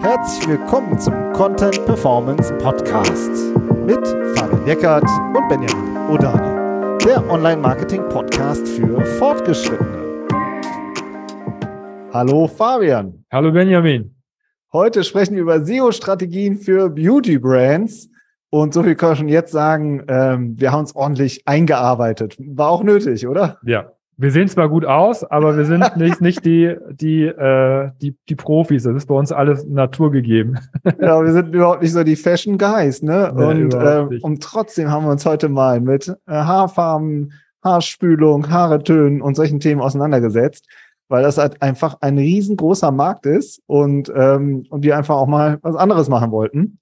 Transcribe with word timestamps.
Herzlich 0.00 0.48
willkommen 0.48 0.98
zum 0.98 1.14
Content 1.32 1.84
Performance 1.86 2.52
Podcast 2.58 3.30
mit 3.86 4.06
Fabian 4.36 4.66
Eckert 4.66 5.04
und 5.04 5.48
Benjamin 5.48 5.96
Odani, 6.10 6.98
der 7.04 7.28
Online-Marketing-Podcast 7.30 8.66
für 8.66 9.04
Fortgeschrittene. 9.18 10.26
Hallo 12.12 12.48
Fabian. 12.48 13.24
Hallo 13.30 13.52
Benjamin. 13.52 14.14
Heute 14.72 15.04
sprechen 15.04 15.34
wir 15.36 15.42
über 15.42 15.64
SEO-Strategien 15.64 16.56
für 16.56 16.88
Beauty-Brands. 16.88 18.08
Und 18.50 18.74
so 18.74 18.82
viel 18.82 18.96
kann 18.96 19.12
ich 19.12 19.18
schon 19.18 19.28
jetzt 19.28 19.52
sagen, 19.52 20.04
ähm, 20.08 20.58
wir 20.58 20.72
haben 20.72 20.80
uns 20.80 20.96
ordentlich 20.96 21.46
eingearbeitet. 21.46 22.36
War 22.38 22.70
auch 22.70 22.82
nötig, 22.82 23.26
oder? 23.26 23.58
Ja, 23.64 23.92
wir 24.22 24.30
sehen 24.30 24.46
zwar 24.46 24.68
gut 24.68 24.86
aus, 24.86 25.24
aber 25.24 25.56
wir 25.56 25.64
sind 25.64 25.84
nicht, 25.96 26.20
nicht 26.20 26.44
die, 26.44 26.76
die, 26.92 27.24
äh, 27.24 27.90
die, 28.00 28.16
die 28.28 28.36
Profis. 28.36 28.84
Das 28.84 28.94
ist 28.94 29.06
bei 29.06 29.14
uns 29.14 29.32
alles 29.32 29.66
naturgegeben. 29.66 30.60
Ja, 31.00 31.22
wir 31.22 31.32
sind 31.32 31.52
überhaupt 31.52 31.82
nicht 31.82 31.92
so 31.92 32.04
die 32.04 32.16
Fashion 32.16 32.56
Guys, 32.56 33.02
ne? 33.02 33.32
Nee, 33.34 33.44
und, 33.44 33.74
äh, 33.74 34.20
und 34.22 34.42
trotzdem 34.42 34.90
haben 34.90 35.04
wir 35.04 35.10
uns 35.10 35.26
heute 35.26 35.48
mal 35.48 35.80
mit 35.80 36.08
äh, 36.08 36.32
Haarfarben, 36.32 37.32
Haarspülung, 37.64 38.48
Haare 38.48 38.82
tönen 38.82 39.22
und 39.22 39.34
solchen 39.34 39.58
Themen 39.58 39.80
auseinandergesetzt, 39.80 40.66
weil 41.08 41.24
das 41.24 41.38
halt 41.38 41.60
einfach 41.60 41.96
ein 42.00 42.16
riesengroßer 42.16 42.92
Markt 42.92 43.26
ist 43.26 43.60
und, 43.66 44.12
ähm, 44.14 44.64
und 44.70 44.84
wir 44.84 44.96
einfach 44.96 45.16
auch 45.16 45.26
mal 45.26 45.58
was 45.62 45.74
anderes 45.74 46.08
machen 46.08 46.30
wollten. 46.30 46.78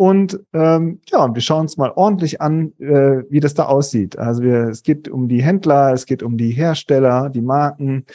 Und 0.00 0.40
ähm, 0.54 1.02
ja, 1.08 1.34
wir 1.34 1.42
schauen 1.42 1.60
uns 1.60 1.76
mal 1.76 1.92
ordentlich 1.94 2.40
an, 2.40 2.72
äh, 2.78 3.22
wie 3.28 3.40
das 3.40 3.52
da 3.52 3.66
aussieht. 3.66 4.18
Also 4.18 4.42
wir, 4.42 4.68
es 4.68 4.82
geht 4.82 5.10
um 5.10 5.28
die 5.28 5.42
Händler, 5.42 5.92
es 5.92 6.06
geht 6.06 6.22
um 6.22 6.38
die 6.38 6.52
Hersteller, 6.52 7.28
die 7.28 7.42
Marken, 7.42 8.06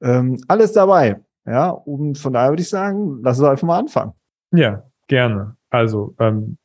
ähm, 0.00 0.40
alles 0.46 0.72
dabei. 0.72 1.20
Ja, 1.44 1.70
und 1.70 2.16
von 2.16 2.32
daher 2.32 2.50
würde 2.50 2.62
ich 2.62 2.68
sagen, 2.68 3.22
lass 3.24 3.40
uns 3.40 3.48
einfach 3.48 3.66
mal 3.66 3.80
anfangen. 3.80 4.12
Ja, 4.52 4.84
gerne. 5.08 5.56
Also 5.68 6.14
ähm, 6.20 6.58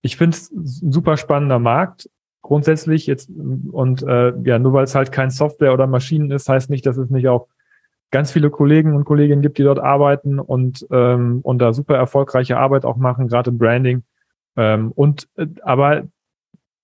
ich 0.00 0.16
finde 0.16 0.38
es 0.38 0.50
ein 0.50 0.90
super 0.90 1.18
spannender 1.18 1.58
Markt 1.58 2.08
grundsätzlich 2.40 3.06
jetzt 3.06 3.28
und 3.28 4.04
äh, 4.04 4.32
ja, 4.42 4.58
nur 4.58 4.72
weil 4.72 4.84
es 4.84 4.94
halt 4.94 5.12
kein 5.12 5.28
Software 5.28 5.74
oder 5.74 5.86
Maschinen 5.86 6.30
ist, 6.30 6.48
heißt 6.48 6.70
nicht, 6.70 6.86
dass 6.86 6.96
es 6.96 7.10
nicht 7.10 7.28
auch 7.28 7.48
ganz 8.10 8.32
viele 8.32 8.48
Kollegen 8.48 8.96
und 8.96 9.04
Kolleginnen 9.04 9.42
gibt, 9.42 9.58
die 9.58 9.64
dort 9.64 9.80
arbeiten 9.80 10.40
und, 10.40 10.86
ähm, 10.90 11.40
und 11.42 11.58
da 11.58 11.74
super 11.74 11.96
erfolgreiche 11.96 12.56
Arbeit 12.56 12.86
auch 12.86 12.96
machen, 12.96 13.28
gerade 13.28 13.50
im 13.50 13.58
Branding. 13.58 14.02
Ähm, 14.56 14.92
und 14.92 15.28
äh, 15.36 15.46
aber 15.62 16.04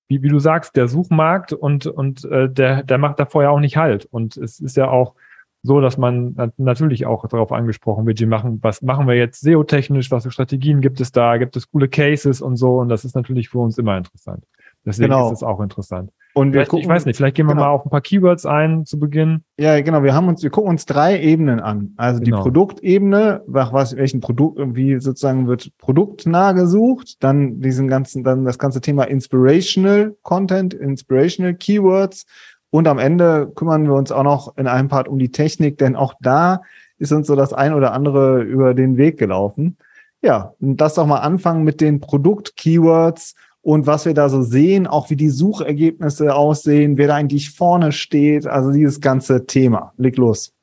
wie, 0.08 0.22
wie 0.22 0.28
du 0.28 0.40
sagst, 0.40 0.76
der 0.76 0.88
Suchmarkt 0.88 1.52
und, 1.52 1.86
und 1.86 2.24
äh, 2.24 2.50
der, 2.50 2.82
der 2.82 2.98
macht 2.98 3.20
da 3.20 3.26
vorher 3.26 3.52
auch 3.52 3.60
nicht 3.60 3.76
halt. 3.76 4.06
Und 4.06 4.36
es 4.36 4.58
ist 4.58 4.76
ja 4.76 4.90
auch 4.90 5.14
so, 5.62 5.80
dass 5.80 5.98
man 5.98 6.52
natürlich 6.56 7.06
auch 7.06 7.28
darauf 7.28 7.52
angesprochen 7.52 8.06
wird, 8.06 8.18
die 8.18 8.26
machen, 8.26 8.58
was 8.62 8.82
machen 8.82 9.06
wir 9.06 9.14
jetzt 9.14 9.40
SEO-technisch, 9.42 10.10
was 10.10 10.24
für 10.24 10.30
Strategien 10.30 10.80
gibt 10.80 11.00
es 11.00 11.12
da, 11.12 11.36
gibt 11.36 11.54
es 11.56 11.70
coole 11.70 11.88
Cases 11.88 12.40
und 12.40 12.56
so. 12.56 12.78
Und 12.78 12.88
das 12.88 13.04
ist 13.04 13.14
natürlich 13.14 13.50
für 13.50 13.58
uns 13.58 13.78
immer 13.78 13.96
interessant. 13.96 14.44
Deswegen 14.84 15.10
genau. 15.10 15.26
ist 15.26 15.38
es 15.38 15.42
auch 15.42 15.60
interessant. 15.60 16.10
Und 16.40 16.54
wir 16.54 16.64
gucken, 16.64 16.84
ich 16.84 16.88
weiß 16.88 17.04
nicht, 17.04 17.16
vielleicht 17.16 17.36
gehen 17.36 17.44
wir 17.44 17.52
genau. 17.52 17.66
mal 17.66 17.70
auf 17.70 17.84
ein 17.84 17.90
paar 17.90 18.00
Keywords 18.00 18.46
ein 18.46 18.86
zu 18.86 18.98
Beginn. 18.98 19.44
Ja, 19.58 19.78
genau. 19.82 20.02
Wir 20.02 20.14
haben 20.14 20.26
uns, 20.26 20.42
wir 20.42 20.48
gucken 20.48 20.70
uns 20.70 20.86
drei 20.86 21.20
Ebenen 21.20 21.60
an. 21.60 21.92
Also 21.98 22.20
genau. 22.20 22.38
die 22.38 22.42
Produktebene, 22.42 23.42
nach 23.46 23.74
was, 23.74 23.94
welchen 23.94 24.20
Produkt, 24.20 24.58
irgendwie 24.58 24.98
sozusagen 25.00 25.46
wird 25.48 25.70
produktnah 25.76 26.52
gesucht. 26.52 27.22
Dann 27.22 27.60
diesen 27.60 27.88
ganzen, 27.88 28.24
dann 28.24 28.46
das 28.46 28.58
ganze 28.58 28.80
Thema 28.80 29.04
Inspirational 29.04 30.16
Content, 30.22 30.72
Inspirational 30.72 31.52
Keywords. 31.52 32.24
Und 32.70 32.88
am 32.88 32.98
Ende 32.98 33.52
kümmern 33.54 33.84
wir 33.84 33.94
uns 33.94 34.10
auch 34.10 34.22
noch 34.22 34.56
in 34.56 34.66
einem 34.66 34.88
Part 34.88 35.08
um 35.08 35.18
die 35.18 35.32
Technik, 35.32 35.76
denn 35.76 35.94
auch 35.94 36.14
da 36.22 36.62
ist 36.96 37.12
uns 37.12 37.26
so 37.26 37.36
das 37.36 37.52
ein 37.52 37.74
oder 37.74 37.92
andere 37.92 38.40
über 38.42 38.72
den 38.72 38.96
Weg 38.96 39.18
gelaufen. 39.18 39.76
Ja, 40.22 40.54
und 40.58 40.78
das 40.78 40.94
doch 40.94 41.06
mal 41.06 41.18
anfangen 41.18 41.64
mit 41.64 41.82
den 41.82 42.00
Produkt-Keywords 42.00 43.34
und 43.62 43.86
was 43.86 44.06
wir 44.06 44.14
da 44.14 44.28
so 44.28 44.42
sehen, 44.42 44.86
auch 44.86 45.10
wie 45.10 45.16
die 45.16 45.28
Suchergebnisse 45.28 46.34
aussehen, 46.34 46.96
wer 46.96 47.08
da 47.08 47.16
eigentlich 47.16 47.50
vorne 47.50 47.92
steht, 47.92 48.46
also 48.46 48.72
dieses 48.72 49.00
ganze 49.00 49.46
Thema. 49.46 49.92
Leg 49.96 50.16
los. 50.16 50.54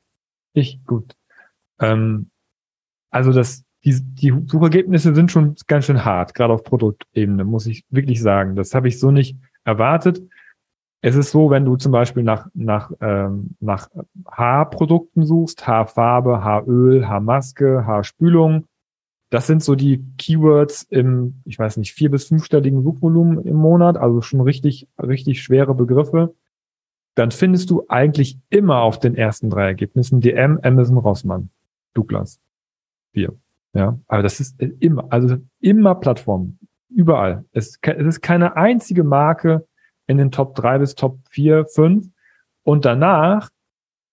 Ich, 0.52 0.84
gut. 0.84 1.14
Ähm, 1.80 2.30
also 3.10 3.32
das, 3.32 3.64
die, 3.84 4.00
die 4.02 4.34
Suchergebnisse 4.46 5.14
sind 5.14 5.30
schon 5.30 5.54
ganz 5.68 5.84
schön 5.84 6.04
hart, 6.04 6.34
gerade 6.34 6.52
auf 6.52 6.64
Produktebene, 6.64 7.44
muss 7.44 7.66
ich 7.66 7.84
wirklich 7.90 8.20
sagen. 8.20 8.56
Das 8.56 8.74
habe 8.74 8.88
ich 8.88 8.98
so 8.98 9.10
nicht 9.10 9.36
erwartet. 9.64 10.20
Es 11.00 11.14
ist 11.14 11.30
so, 11.30 11.50
wenn 11.50 11.64
du 11.64 11.76
zum 11.76 11.92
Beispiel 11.92 12.24
nach, 12.24 12.48
nach, 12.54 12.90
ähm, 13.00 13.54
nach 13.60 13.88
Haarprodukten 14.26 15.24
suchst, 15.24 15.64
Haarfarbe, 15.68 16.42
Haaröl, 16.42 17.06
Haarmaske, 17.06 17.86
Haarspülung, 17.86 18.66
das 19.30 19.46
sind 19.46 19.62
so 19.62 19.74
die 19.74 20.04
Keywords 20.16 20.84
im, 20.84 21.42
ich 21.44 21.58
weiß 21.58 21.76
nicht, 21.76 21.92
vier- 21.92 22.10
bis 22.10 22.26
fünfstelligen 22.28 22.82
Suchvolumen 22.82 23.44
im 23.44 23.56
Monat, 23.56 23.96
also 23.96 24.22
schon 24.22 24.40
richtig, 24.40 24.88
richtig 25.00 25.42
schwere 25.42 25.74
Begriffe. 25.74 26.34
Dann 27.14 27.30
findest 27.30 27.70
du 27.70 27.84
eigentlich 27.88 28.38
immer 28.48 28.80
auf 28.80 28.98
den 28.98 29.16
ersten 29.16 29.50
drei 29.50 29.66
Ergebnissen 29.66 30.20
DM, 30.20 30.58
Amazon, 30.62 30.98
Rossmann, 30.98 31.50
Douglas. 31.94 32.40
Vier. 33.12 33.34
Ja, 33.74 33.98
aber 34.06 34.22
das 34.22 34.40
ist 34.40 34.60
immer, 34.60 35.06
also 35.10 35.36
immer 35.60 35.94
Plattformen. 35.94 36.58
Überall. 36.88 37.44
Es, 37.52 37.78
es 37.82 38.06
ist 38.06 38.22
keine 38.22 38.56
einzige 38.56 39.04
Marke 39.04 39.66
in 40.06 40.16
den 40.16 40.30
Top 40.30 40.54
drei 40.54 40.78
bis 40.78 40.94
Top 40.94 41.18
vier, 41.28 41.66
fünf. 41.66 42.08
Und 42.62 42.86
danach 42.86 43.50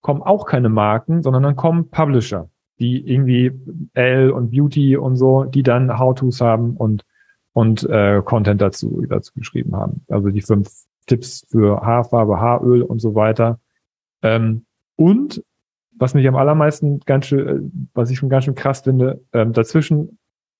kommen 0.01 0.21
auch 0.21 0.45
keine 0.45 0.67
Marken, 0.69 1.23
sondern 1.23 1.43
dann 1.43 1.55
kommen 1.55 1.89
Publisher 1.89 2.49
die 2.79 3.09
irgendwie 3.09 3.51
L 3.93 4.31
und 4.31 4.51
Beauty 4.51 4.97
und 4.97 5.15
so, 5.15 5.45
die 5.45 5.63
dann 5.63 5.97
How-Tos 5.97 6.41
haben 6.41 6.75
und, 6.75 7.05
und 7.53 7.83
äh, 7.89 8.21
Content 8.23 8.61
dazu, 8.61 9.03
dazu 9.07 9.33
geschrieben 9.33 9.75
haben. 9.75 10.05
Also 10.09 10.29
die 10.29 10.41
fünf 10.41 10.69
Tipps 11.07 11.45
für 11.49 11.81
Haarfarbe, 11.81 12.39
Haaröl 12.39 12.81
und 12.81 12.99
so 12.99 13.15
weiter. 13.15 13.59
Ähm, 14.21 14.65
und 14.95 15.43
was 15.97 16.13
mich 16.13 16.27
am 16.27 16.35
allermeisten 16.35 16.99
ganz 17.05 17.27
schön, 17.27 17.47
äh, 17.47 17.87
was 17.93 18.09
ich 18.09 18.17
schon 18.17 18.29
ganz 18.29 18.45
schön 18.45 18.55
krass 18.55 18.81
finde, 18.81 19.21
ähm, 19.33 19.53
dazwischen 19.53 20.17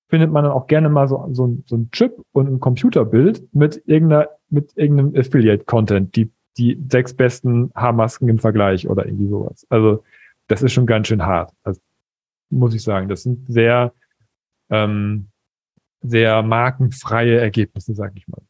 findet 0.08 0.30
man 0.30 0.44
dann 0.44 0.52
auch 0.52 0.66
gerne 0.66 0.88
mal 0.88 1.08
so, 1.08 1.28
so, 1.32 1.46
ein, 1.46 1.64
so 1.66 1.76
ein 1.76 1.90
Chip 1.90 2.22
und 2.32 2.48
ein 2.48 2.60
Computerbild 2.60 3.42
mit 3.52 3.82
irgendeiner, 3.86 4.28
mit 4.48 4.76
irgendeinem 4.76 5.14
Affiliate-Content, 5.16 6.14
die, 6.14 6.30
die 6.56 6.80
sechs 6.88 7.12
besten 7.12 7.72
Haarmasken 7.74 8.28
im 8.28 8.38
Vergleich 8.38 8.88
oder 8.88 9.04
irgendwie 9.04 9.28
sowas. 9.28 9.66
Also 9.68 10.04
das 10.46 10.62
ist 10.62 10.72
schon 10.72 10.86
ganz 10.86 11.08
schön 11.08 11.26
hart. 11.26 11.52
Also 11.64 11.80
muss 12.50 12.74
ich 12.74 12.82
sagen. 12.82 13.08
Das 13.08 13.22
sind 13.22 13.46
sehr, 13.48 13.92
ähm, 14.70 15.28
sehr 16.02 16.42
markenfreie 16.42 17.38
Ergebnisse, 17.40 17.94
sag 17.94 18.12
ich 18.14 18.26
mal. 18.28 18.42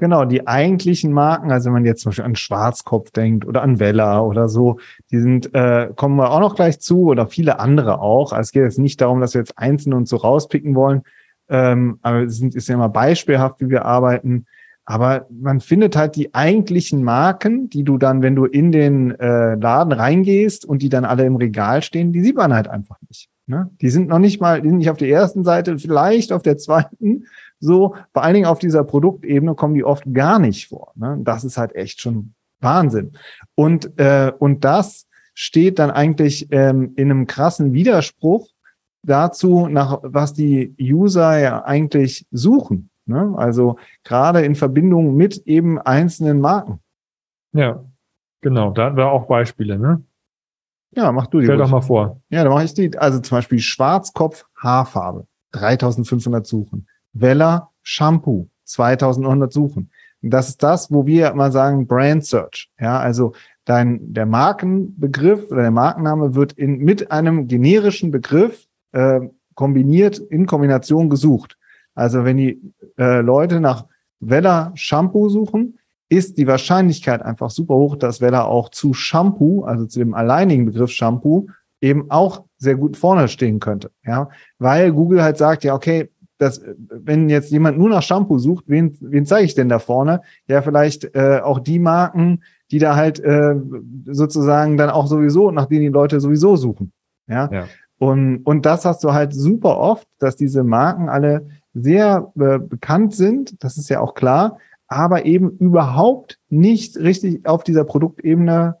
Genau, 0.00 0.24
die 0.24 0.46
eigentlichen 0.46 1.12
Marken, 1.12 1.50
also 1.50 1.66
wenn 1.66 1.74
man 1.74 1.84
jetzt 1.84 2.00
zum 2.00 2.10
Beispiel 2.10 2.24
an 2.24 2.34
Schwarzkopf 2.34 3.10
denkt 3.10 3.46
oder 3.46 3.60
an 3.60 3.80
Vella 3.80 4.22
oder 4.22 4.48
so, 4.48 4.78
die 5.10 5.18
sind, 5.18 5.54
äh, 5.54 5.90
kommen 5.94 6.16
wir 6.16 6.30
auch 6.30 6.40
noch 6.40 6.54
gleich 6.54 6.80
zu 6.80 7.02
oder 7.02 7.26
viele 7.26 7.60
andere 7.60 8.00
auch. 8.00 8.32
Also 8.32 8.48
es 8.48 8.52
geht 8.52 8.62
jetzt 8.62 8.78
nicht 8.78 9.02
darum, 9.02 9.20
dass 9.20 9.34
wir 9.34 9.42
jetzt 9.42 9.58
einzelne 9.58 9.96
uns 9.96 10.08
so 10.08 10.16
rauspicken 10.16 10.74
wollen, 10.74 11.02
ähm, 11.50 11.98
aber 12.00 12.22
es 12.22 12.38
sind, 12.38 12.54
ist 12.54 12.68
ja 12.68 12.76
immer 12.76 12.88
beispielhaft, 12.88 13.60
wie 13.60 13.68
wir 13.68 13.84
arbeiten. 13.84 14.46
Aber 14.86 15.26
man 15.30 15.60
findet 15.60 15.96
halt 15.96 16.16
die 16.16 16.34
eigentlichen 16.34 17.04
Marken, 17.04 17.68
die 17.68 17.84
du 17.84 17.98
dann, 17.98 18.22
wenn 18.22 18.34
du 18.34 18.46
in 18.46 18.72
den 18.72 19.10
äh, 19.20 19.54
Laden 19.56 19.92
reingehst 19.92 20.64
und 20.64 20.80
die 20.80 20.88
dann 20.88 21.04
alle 21.04 21.26
im 21.26 21.36
Regal 21.36 21.82
stehen, 21.82 22.10
die 22.10 22.22
sieht 22.22 22.36
man 22.36 22.54
halt 22.54 22.68
einfach 22.68 22.96
nicht. 23.06 23.28
Ne? 23.50 23.68
Die 23.80 23.90
sind 23.90 24.08
noch 24.08 24.20
nicht 24.20 24.40
mal, 24.40 24.62
die 24.62 24.68
sind 24.68 24.78
nicht 24.78 24.90
auf 24.90 24.96
der 24.96 25.08
ersten 25.08 25.42
Seite, 25.42 25.76
vielleicht 25.76 26.32
auf 26.32 26.42
der 26.42 26.56
zweiten. 26.56 27.26
So, 27.58 27.96
vor 28.12 28.22
allen 28.22 28.34
Dingen 28.34 28.46
auf 28.46 28.60
dieser 28.60 28.84
Produktebene 28.84 29.56
kommen 29.56 29.74
die 29.74 29.84
oft 29.84 30.04
gar 30.14 30.38
nicht 30.38 30.68
vor. 30.68 30.92
Ne? 30.94 31.18
Das 31.22 31.42
ist 31.42 31.58
halt 31.58 31.74
echt 31.74 32.00
schon 32.00 32.32
Wahnsinn. 32.60 33.12
Und, 33.56 33.98
äh, 33.98 34.32
und 34.38 34.64
das 34.64 35.08
steht 35.34 35.80
dann 35.80 35.90
eigentlich 35.90 36.46
ähm, 36.52 36.92
in 36.94 37.10
einem 37.10 37.26
krassen 37.26 37.72
Widerspruch 37.72 38.48
dazu, 39.02 39.66
nach 39.66 39.98
was 40.02 40.32
die 40.32 40.74
User 40.80 41.38
ja 41.38 41.64
eigentlich 41.64 42.26
suchen. 42.30 42.90
Ne? 43.06 43.34
Also 43.36 43.78
gerade 44.04 44.42
in 44.42 44.54
Verbindung 44.54 45.16
mit 45.16 45.38
eben 45.46 45.80
einzelnen 45.80 46.40
Marken. 46.40 46.78
Ja, 47.52 47.84
genau. 48.42 48.70
Da 48.70 48.86
hatten 48.86 48.96
wir 48.96 49.10
auch 49.10 49.26
Beispiele. 49.26 49.76
Ne? 49.76 50.04
Ja, 50.92 51.12
mach 51.12 51.26
du 51.28 51.38
die. 51.38 51.46
Stell 51.46 51.58
doch 51.58 51.70
mal 51.70 51.80
vor. 51.80 52.20
Ja, 52.30 52.44
da 52.44 52.50
mache 52.50 52.64
ich 52.64 52.74
die. 52.74 52.96
Also 52.98 53.20
zum 53.20 53.38
Beispiel 53.38 53.60
Schwarzkopf 53.60 54.46
Haarfarbe, 54.56 55.26
3500 55.52 56.46
Suchen. 56.46 56.88
Weller 57.12 57.70
Shampoo, 57.82 58.48
2900 58.64 59.52
Suchen. 59.52 59.90
Das 60.22 60.48
ist 60.48 60.62
das, 60.62 60.90
wo 60.90 61.06
wir 61.06 61.30
immer 61.30 61.50
sagen 61.50 61.86
Brand 61.86 62.24
Search. 62.26 62.70
Ja, 62.78 62.98
also 62.98 63.32
dein, 63.64 64.12
der 64.12 64.26
Markenbegriff 64.26 65.50
oder 65.50 65.62
der 65.62 65.70
Markenname 65.70 66.34
wird 66.34 66.52
in, 66.52 66.78
mit 66.78 67.10
einem 67.10 67.46
generischen 67.46 68.10
Begriff 68.10 68.66
äh, 68.92 69.20
kombiniert, 69.54 70.18
in 70.18 70.46
Kombination 70.46 71.08
gesucht. 71.08 71.56
Also 71.94 72.24
wenn 72.24 72.36
die 72.36 72.60
äh, 72.98 73.20
Leute 73.20 73.60
nach 73.60 73.86
Weller 74.20 74.72
Shampoo 74.74 75.28
suchen, 75.28 75.78
ist 76.10 76.38
die 76.38 76.46
Wahrscheinlichkeit 76.46 77.22
einfach 77.22 77.50
super 77.50 77.74
hoch, 77.74 77.96
dass 77.96 78.18
da 78.18 78.42
auch 78.44 78.68
zu 78.68 78.92
Shampoo, 78.92 79.62
also 79.62 79.86
zu 79.86 80.00
dem 80.00 80.12
alleinigen 80.12 80.66
Begriff 80.66 80.90
Shampoo, 80.90 81.46
eben 81.80 82.10
auch 82.10 82.44
sehr 82.58 82.74
gut 82.74 82.96
vorne 82.96 83.28
stehen 83.28 83.60
könnte. 83.60 83.90
Ja, 84.04 84.28
weil 84.58 84.92
Google 84.92 85.22
halt 85.22 85.38
sagt, 85.38 85.64
ja, 85.64 85.74
okay, 85.74 86.10
das, 86.36 86.62
wenn 86.78 87.28
jetzt 87.28 87.50
jemand 87.50 87.78
nur 87.78 87.88
nach 87.88 88.02
Shampoo 88.02 88.38
sucht, 88.38 88.64
wen, 88.66 88.96
wen 89.00 89.24
zeige 89.24 89.44
ich 89.44 89.54
denn 89.54 89.68
da 89.68 89.78
vorne? 89.78 90.22
Ja, 90.48 90.62
vielleicht 90.62 91.14
äh, 91.14 91.40
auch 91.42 91.60
die 91.60 91.78
Marken, 91.78 92.42
die 92.70 92.78
da 92.78 92.96
halt 92.96 93.20
äh, 93.20 93.54
sozusagen 94.06 94.76
dann 94.76 94.90
auch 94.90 95.06
sowieso, 95.06 95.50
nach 95.50 95.66
denen 95.66 95.82
die 95.82 95.88
Leute 95.88 96.18
sowieso 96.18 96.56
suchen. 96.56 96.92
Ja. 97.28 97.50
ja. 97.52 97.64
Und, 97.98 98.38
und 98.38 98.66
das 98.66 98.84
hast 98.84 99.04
du 99.04 99.12
halt 99.12 99.34
super 99.34 99.78
oft, 99.78 100.08
dass 100.18 100.34
diese 100.34 100.64
Marken 100.64 101.08
alle 101.08 101.46
sehr 101.74 102.32
äh, 102.38 102.58
bekannt 102.58 103.14
sind, 103.14 103.62
das 103.62 103.76
ist 103.76 103.90
ja 103.90 104.00
auch 104.00 104.14
klar, 104.14 104.58
aber 104.90 105.24
eben 105.24 105.56
überhaupt 105.58 106.38
nicht 106.48 106.98
richtig 106.98 107.46
auf 107.46 107.62
dieser 107.64 107.84
Produktebene 107.84 108.76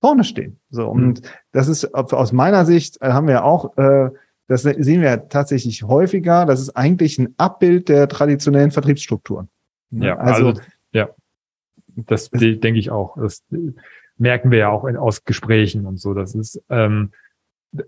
vorne 0.00 0.24
stehen. 0.24 0.58
So, 0.70 0.88
und 0.88 1.22
mhm. 1.22 1.26
das 1.52 1.68
ist 1.68 1.94
aus 1.94 2.32
meiner 2.32 2.66
Sicht, 2.66 3.00
äh, 3.00 3.12
haben 3.12 3.28
wir 3.28 3.44
auch, 3.44 3.76
äh, 3.78 4.10
das 4.48 4.62
sehen 4.62 5.00
wir 5.00 5.28
tatsächlich 5.28 5.84
häufiger, 5.84 6.44
das 6.44 6.60
ist 6.60 6.70
eigentlich 6.70 7.18
ein 7.18 7.34
Abbild 7.38 7.88
der 7.88 8.08
traditionellen 8.08 8.72
Vertriebsstrukturen. 8.72 9.48
Ja, 9.90 10.18
also, 10.18 10.48
also 10.48 10.60
ja, 10.92 11.10
das 11.94 12.28
denke 12.30 12.78
ich 12.78 12.90
auch. 12.90 13.16
Das 13.16 13.44
merken 14.18 14.50
wir 14.50 14.58
ja 14.58 14.68
auch 14.68 14.84
in, 14.84 14.96
aus 14.96 15.24
Gesprächen 15.24 15.86
und 15.86 15.98
so. 15.98 16.12
Das 16.12 16.34
ist 16.34 16.60
ähm, 16.70 17.12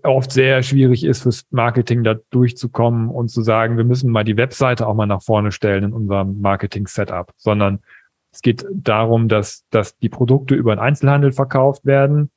oft 0.03 0.31
sehr 0.31 0.63
schwierig 0.63 1.03
ist 1.03 1.23
fürs 1.23 1.45
Marketing 1.51 2.03
da 2.03 2.15
durchzukommen 2.31 3.09
und 3.09 3.29
zu 3.29 3.41
sagen, 3.41 3.77
wir 3.77 3.83
müssen 3.83 4.11
mal 4.11 4.23
die 4.23 4.37
Webseite 4.37 4.87
auch 4.87 4.95
mal 4.95 5.05
nach 5.05 5.21
vorne 5.21 5.51
stellen 5.51 5.83
in 5.83 5.93
unserem 5.93 6.41
Marketing-Setup, 6.41 7.31
sondern 7.37 7.79
es 8.31 8.41
geht 8.41 8.65
darum, 8.73 9.27
dass, 9.27 9.65
dass 9.69 9.97
die 9.97 10.09
Produkte 10.09 10.55
über 10.55 10.75
den 10.75 10.79
Einzelhandel 10.79 11.31
verkauft 11.31 11.85
werden 11.85 12.31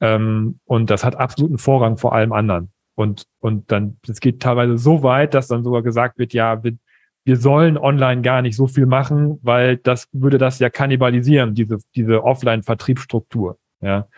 ähm, 0.00 0.60
und 0.64 0.90
das 0.90 1.04
hat 1.04 1.16
absoluten 1.16 1.58
Vorrang 1.58 1.96
vor 1.98 2.14
allem 2.14 2.32
anderen. 2.32 2.70
Und, 2.94 3.26
und 3.40 3.70
dann, 3.70 3.98
es 4.08 4.20
geht 4.20 4.40
teilweise 4.40 4.78
so 4.78 5.02
weit, 5.02 5.34
dass 5.34 5.48
dann 5.48 5.64
sogar 5.64 5.82
gesagt 5.82 6.18
wird, 6.18 6.32
ja, 6.32 6.64
wir, 6.64 6.76
wir 7.24 7.36
sollen 7.36 7.76
online 7.76 8.22
gar 8.22 8.40
nicht 8.40 8.56
so 8.56 8.66
viel 8.66 8.86
machen, 8.86 9.38
weil 9.42 9.76
das 9.76 10.08
würde 10.12 10.38
das 10.38 10.58
ja 10.60 10.70
kannibalisieren, 10.70 11.54
diese, 11.54 11.78
diese 11.94 12.24
Offline-Vertriebsstruktur. 12.24 13.58
Ja. 13.82 14.08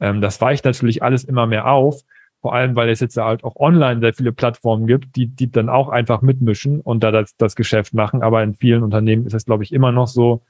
Ähm, 0.00 0.20
das 0.20 0.40
weicht 0.40 0.64
natürlich 0.64 1.02
alles 1.02 1.24
immer 1.24 1.46
mehr 1.46 1.66
auf, 1.66 2.02
vor 2.42 2.54
allem, 2.54 2.74
weil 2.74 2.88
es 2.90 3.00
jetzt 3.00 3.16
halt 3.16 3.44
auch 3.44 3.56
online 3.56 4.00
sehr 4.00 4.12
viele 4.12 4.32
Plattformen 4.32 4.88
gibt, 4.88 5.14
die, 5.14 5.28
die 5.28 5.50
dann 5.50 5.68
auch 5.68 5.88
einfach 5.88 6.22
mitmischen 6.22 6.80
und 6.80 7.02
da 7.04 7.12
das, 7.12 7.36
das 7.36 7.54
Geschäft 7.54 7.94
machen. 7.94 8.22
Aber 8.22 8.42
in 8.42 8.56
vielen 8.56 8.82
Unternehmen 8.82 9.24
ist 9.26 9.32
es, 9.32 9.46
glaube 9.46 9.62
ich, 9.62 9.72
immer 9.72 9.92
noch 9.92 10.08
so, 10.08 10.42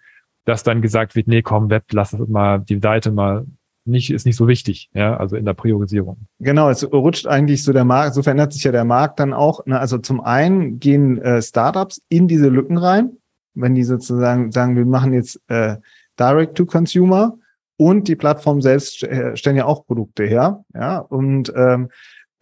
dass 0.47 0.63
dann 0.63 0.81
gesagt 0.81 1.15
wird, 1.15 1.29
nee, 1.29 1.43
komm, 1.43 1.69
Web, 1.69 1.85
lass 1.93 2.15
es 2.15 2.27
mal 2.27 2.61
die 2.61 2.81
Seite 2.81 3.13
mal 3.13 3.47
nicht, 3.85 4.11
ist 4.11 4.25
nicht 4.25 4.37
so 4.37 4.49
wichtig, 4.49 4.91
ja, 4.95 5.17
also 5.17 5.37
in 5.37 5.45
der 5.45 5.55
Priorisierung. 5.55 6.27
Genau, 6.39 6.71
es 6.71 6.91
rutscht 6.91 7.27
eigentlich 7.27 7.63
so 7.63 7.73
der 7.73 7.85
Markt, 7.85 8.15
so 8.15 8.23
verändert 8.23 8.53
sich 8.53 8.65
ja 8.65 8.73
der 8.73 8.85
Markt 8.85 9.21
dann 9.21 9.35
auch. 9.35 9.67
Ne? 9.67 9.79
Also 9.79 9.99
zum 9.99 10.21
einen 10.21 10.79
gehen 10.79 11.21
äh, 11.21 11.43
Startups 11.43 12.01
in 12.09 12.27
diese 12.27 12.49
Lücken 12.49 12.79
rein, 12.79 13.19
wenn 13.55 13.75
die 13.75 13.83
sozusagen 13.83 14.51
sagen, 14.51 14.77
wir 14.77 14.87
machen 14.87 15.13
jetzt 15.13 15.41
äh, 15.49 15.77
Direct 16.19 16.57
to 16.57 16.65
Consumer 16.65 17.35
und 17.77 18.09
die 18.09 18.17
Plattform 18.17 18.61
selbst 18.61 19.07
stellen 19.35 19.57
ja 19.57 19.67
auch 19.67 19.87
Produkte 19.87 20.25
her. 20.25 20.65
Ja, 20.75 20.99
und 20.99 21.53
ähm, 21.57 21.89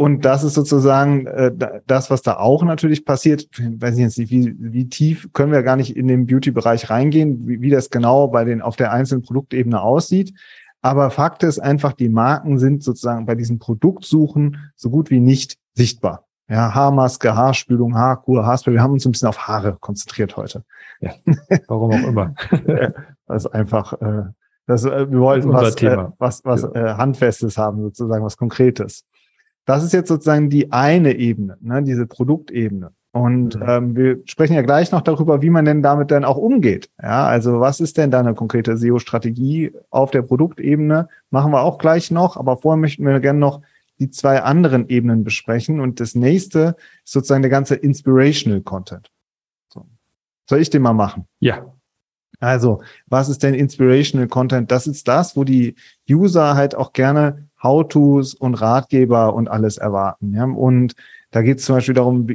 und 0.01 0.25
das 0.25 0.45
ist 0.45 0.55
sozusagen 0.55 1.27
äh, 1.27 1.53
das, 1.87 2.11
was 2.11 2.23
da 2.23 2.39
auch 2.39 2.63
natürlich 2.63 3.05
passiert. 3.05 3.43
Ich 3.53 3.83
weiß 3.83 3.99
jetzt 3.99 4.17
nicht, 4.17 4.31
wie, 4.31 4.57
wie 4.59 4.89
tief 4.89 5.29
können 5.35 5.53
wir 5.53 5.63
gar 5.63 5.77
nicht 5.77 5.95
in 5.95 6.09
den 6.09 6.25
Beauty-Bereich 6.25 6.89
reingehen, 6.89 7.47
wie, 7.47 7.61
wie 7.61 7.69
das 7.69 7.91
genau 7.91 8.29
bei 8.29 8.45
den 8.45 8.63
auf 8.63 8.77
der 8.77 8.93
einzelnen 8.93 9.21
Produktebene 9.21 9.79
aussieht. 9.79 10.33
Aber 10.81 11.11
Fakt 11.11 11.43
ist 11.43 11.59
einfach, 11.59 11.93
die 11.93 12.09
Marken 12.09 12.59
sind 12.59 12.83
sozusagen 12.83 13.27
bei 13.27 13.35
diesen 13.35 13.59
Produktsuchen 13.59 14.73
so 14.75 14.89
gut 14.89 15.11
wie 15.11 15.21
nicht 15.21 15.59
sichtbar. 15.75 16.25
Ja, 16.49 16.75
Haarmaske, 16.75 17.37
Haarspülung, 17.37 17.95
Haarkur, 17.95 18.47
Haarspray. 18.47 18.73
Wir 18.73 18.83
haben 18.83 18.95
uns 18.95 19.05
ein 19.05 19.13
bisschen 19.13 19.29
auf 19.29 19.47
Haare 19.49 19.77
konzentriert 19.79 20.35
heute. 20.35 20.65
Ja, 21.03 21.13
warum 21.69 21.93
auch 21.93 22.09
immer. 22.09 22.35
das 23.27 23.45
ist 23.45 23.53
einfach 23.53 23.93
äh, 24.01 24.23
das, 24.71 24.85
äh, 24.85 25.11
wir 25.11 25.19
wollten 25.19 25.53
was, 25.53 25.75
äh, 25.83 25.97
was, 26.19 26.45
was 26.45 26.63
ja. 26.63 26.71
äh, 26.75 26.95
Handfestes 26.95 27.59
haben, 27.59 27.83
sozusagen, 27.83 28.25
was 28.25 28.37
Konkretes. 28.37 29.05
Das 29.65 29.83
ist 29.83 29.93
jetzt 29.93 30.09
sozusagen 30.09 30.49
die 30.49 30.71
eine 30.71 31.17
Ebene, 31.17 31.59
ne, 31.61 31.83
diese 31.83 32.07
Produktebene. 32.07 32.93
Und 33.13 33.57
mhm. 33.57 33.65
ähm, 33.67 33.97
wir 33.97 34.21
sprechen 34.27 34.55
ja 34.55 34.63
gleich 34.63 34.93
noch 34.93 35.01
darüber, 35.01 35.43
wie 35.43 35.51
man 35.51 35.65
denn 35.65 35.83
damit 35.83 36.13
dann 36.13 36.25
auch 36.25 36.37
umgeht. 36.37 36.89
Ja, 37.03 37.27
also 37.27 37.59
was 37.59 37.81
ist 37.81 37.99
denn 37.99 38.13
da 38.13 38.21
eine 38.21 38.35
konkrete 38.35 38.77
SEO-Strategie 38.77 39.73
auf 39.91 40.13
der 40.13 40.23
Produktebene? 40.23 41.09
Machen 41.31 41.51
wir 41.51 41.63
auch 41.63 41.79
gleich 41.79 42.13
noch, 42.13 42.37
aber 42.37 42.57
vorher 42.57 42.81
möchten 42.81 43.05
wir 43.05 43.19
gerne 43.19 43.41
noch 43.41 43.63
die 43.99 44.11
zwei 44.11 44.41
anderen 44.41 44.89
Ebenen 44.89 45.25
besprechen. 45.25 45.81
Und 45.81 45.99
das 45.99 46.15
nächste 46.15 46.77
ist 47.05 47.13
sozusagen 47.13 47.43
der 47.43 47.51
ganze 47.51 47.75
Inspirational 47.75 48.61
Content. 48.61 49.11
So. 49.69 49.85
Soll 50.49 50.61
ich 50.61 50.71
den 50.71 50.83
mal 50.83 50.93
machen? 50.93 51.27
Ja. 51.41 51.75
Also, 52.41 52.83
was 53.07 53.29
ist 53.29 53.43
denn 53.43 53.55
Inspirational 53.55 54.27
Content? 54.27 54.71
Das 54.71 54.87
ist 54.87 55.07
das, 55.07 55.37
wo 55.37 55.45
die 55.45 55.75
User 56.09 56.57
halt 56.57 56.75
auch 56.75 56.93
gerne 56.93 57.49
How-Tos 57.63 58.35
und 58.35 58.55
Ratgeber 58.55 59.35
und 59.35 59.49
alles 59.49 59.77
erwarten. 59.77 60.35
Ja? 60.35 60.45
Und 60.45 60.95
da 61.31 61.43
geht 61.43 61.59
es 61.59 61.67
zum 61.67 61.77
Beispiel 61.77 61.95
darum, 61.95 62.27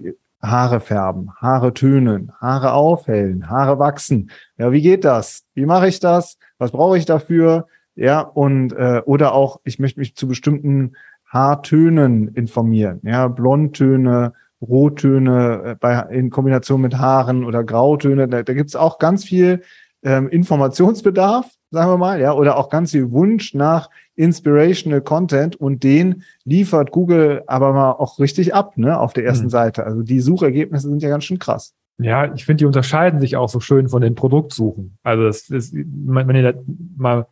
Haare 0.42 0.80
färben, 0.80 1.32
Haare 1.38 1.74
tönen, 1.74 2.32
Haare 2.40 2.74
aufhellen, 2.74 3.50
Haare 3.50 3.80
wachsen. 3.80 4.30
Ja, 4.58 4.72
wie 4.72 4.82
geht 4.82 5.04
das? 5.04 5.44
Wie 5.56 5.66
mache 5.66 5.88
ich 5.88 6.00
das? 6.00 6.38
Was 6.60 6.72
brauche 6.72 6.98
ich 6.98 7.06
dafür? 7.06 7.68
Ja, 7.96 8.20
und 8.22 8.74
äh, 8.74 9.02
oder 9.06 9.34
auch, 9.34 9.60
ich 9.64 9.80
möchte 9.80 10.00
mich 10.00 10.16
zu 10.16 10.28
bestimmten 10.28 10.94
Haartönen 11.28 12.28
informieren. 12.30 13.00
Ja, 13.04 13.28
Blondtöne, 13.28 14.34
Rottöne 14.62 15.62
äh, 15.66 15.76
bei, 15.76 16.00
in 16.12 16.30
Kombination 16.30 16.82
mit 16.82 16.98
Haaren 16.98 17.44
oder 17.44 17.64
Grautöne. 17.64 18.28
Da, 18.28 18.44
da 18.44 18.54
gibt 18.54 18.70
es 18.70 18.76
auch 18.76 19.00
ganz 19.00 19.24
viel 19.24 19.62
ähm, 20.06 20.30
Informationsbedarf, 20.30 21.50
sagen 21.72 21.92
wir 21.92 21.98
mal, 21.98 22.22
ja, 22.22 22.32
oder 22.34 22.58
auch 22.58 22.70
ganz 22.70 22.92
viel 22.92 23.12
Wunsch 23.12 23.56
nach 23.56 23.90
inspirational 24.16 25.02
Content 25.02 25.56
und 25.56 25.84
den 25.84 26.24
liefert 26.46 26.92
Google 26.92 27.44
aber 27.48 27.74
mal 27.74 27.92
auch 27.92 28.20
richtig 28.20 28.54
ab, 28.54 28.78
ne, 28.78 28.98
auf 28.98 29.14
der 29.14 29.26
ersten 29.26 29.48
mhm. 29.48 29.50
Seite. 29.50 29.84
Also 29.84 30.04
die 30.04 30.22
Suchergebnisse 30.22 30.88
sind 30.88 31.02
ja 31.02 31.10
ganz 31.10 31.26
schön 31.26 31.40
krass. 31.40 31.74
Ja, 31.98 32.34
ich 32.34 32.46
finde, 32.46 32.60
die 32.60 32.66
unterscheiden 32.66 33.20
sich 33.20 33.36
auch 33.36 33.50
so 33.50 33.60
schön 33.60 33.90
von 33.90 34.02
den 34.02 34.16
Produktsuchen. 34.16 34.98
Also 35.04 35.24
das 35.24 35.50
ist, 35.50 35.74
wenn 35.74 36.36
ihr 36.36 36.54
da 36.54 36.60
mal 36.98 37.26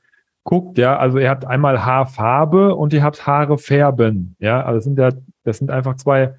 guckt, 0.43 0.77
ja, 0.77 0.97
also 0.97 1.19
ihr 1.19 1.29
habt 1.29 1.45
einmal 1.45 1.85
Haarfarbe 1.85 2.75
und 2.75 2.91
ihr 2.91 3.03
habt 3.03 3.27
Haare 3.27 3.57
färben, 3.57 4.35
ja, 4.39 4.63
also 4.63 4.77
das 4.77 4.83
sind 4.85 4.99
ja, 4.99 5.11
das 5.43 5.57
sind 5.59 5.69
einfach 5.69 5.95
zwei 5.95 6.35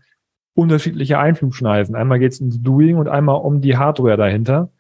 unterschiedliche 0.55 1.19
Einflugschneisen. 1.19 1.95
Einmal 1.95 2.19
geht 2.19 2.33
es 2.33 2.41
ums 2.41 2.61
Doing 2.61 2.97
und 2.97 3.09
einmal 3.09 3.37
um 3.37 3.61
die 3.61 3.77
Hardware 3.77 4.17
dahinter. 4.17 4.71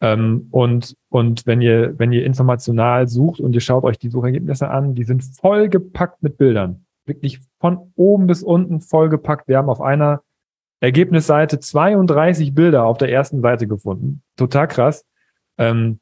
Ähm, 0.00 0.48
und, 0.50 0.96
und 1.10 1.46
wenn 1.46 1.60
ihr, 1.60 1.98
wenn 1.98 2.12
ihr 2.12 2.24
informational 2.24 3.06
sucht 3.08 3.40
und 3.40 3.54
ihr 3.54 3.60
schaut 3.60 3.84
euch 3.84 3.98
die 3.98 4.08
Suchergebnisse 4.08 4.68
an, 4.68 4.94
die 4.94 5.04
sind 5.04 5.22
vollgepackt 5.22 6.22
mit 6.22 6.38
Bildern. 6.38 6.86
Wirklich 7.04 7.40
von 7.58 7.92
oben 7.96 8.26
bis 8.26 8.42
unten 8.42 8.80
vollgepackt. 8.80 9.48
Wir 9.48 9.58
haben 9.58 9.68
auf 9.68 9.80
einer 9.80 10.22
Ergebnisseite 10.80 11.60
32 11.60 12.54
Bilder 12.54 12.84
auf 12.84 12.96
der 12.98 13.12
ersten 13.12 13.42
Seite 13.42 13.66
gefunden. 13.66 14.22
Total 14.36 14.66
krass. 14.66 15.04
Ähm, 15.58 16.00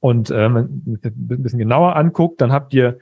und 0.00 0.30
ähm, 0.30 0.56
ein 0.56 1.42
bisschen 1.42 1.58
genauer 1.58 1.96
anguckt, 1.96 2.40
dann 2.40 2.52
habt 2.52 2.72
ihr 2.72 2.98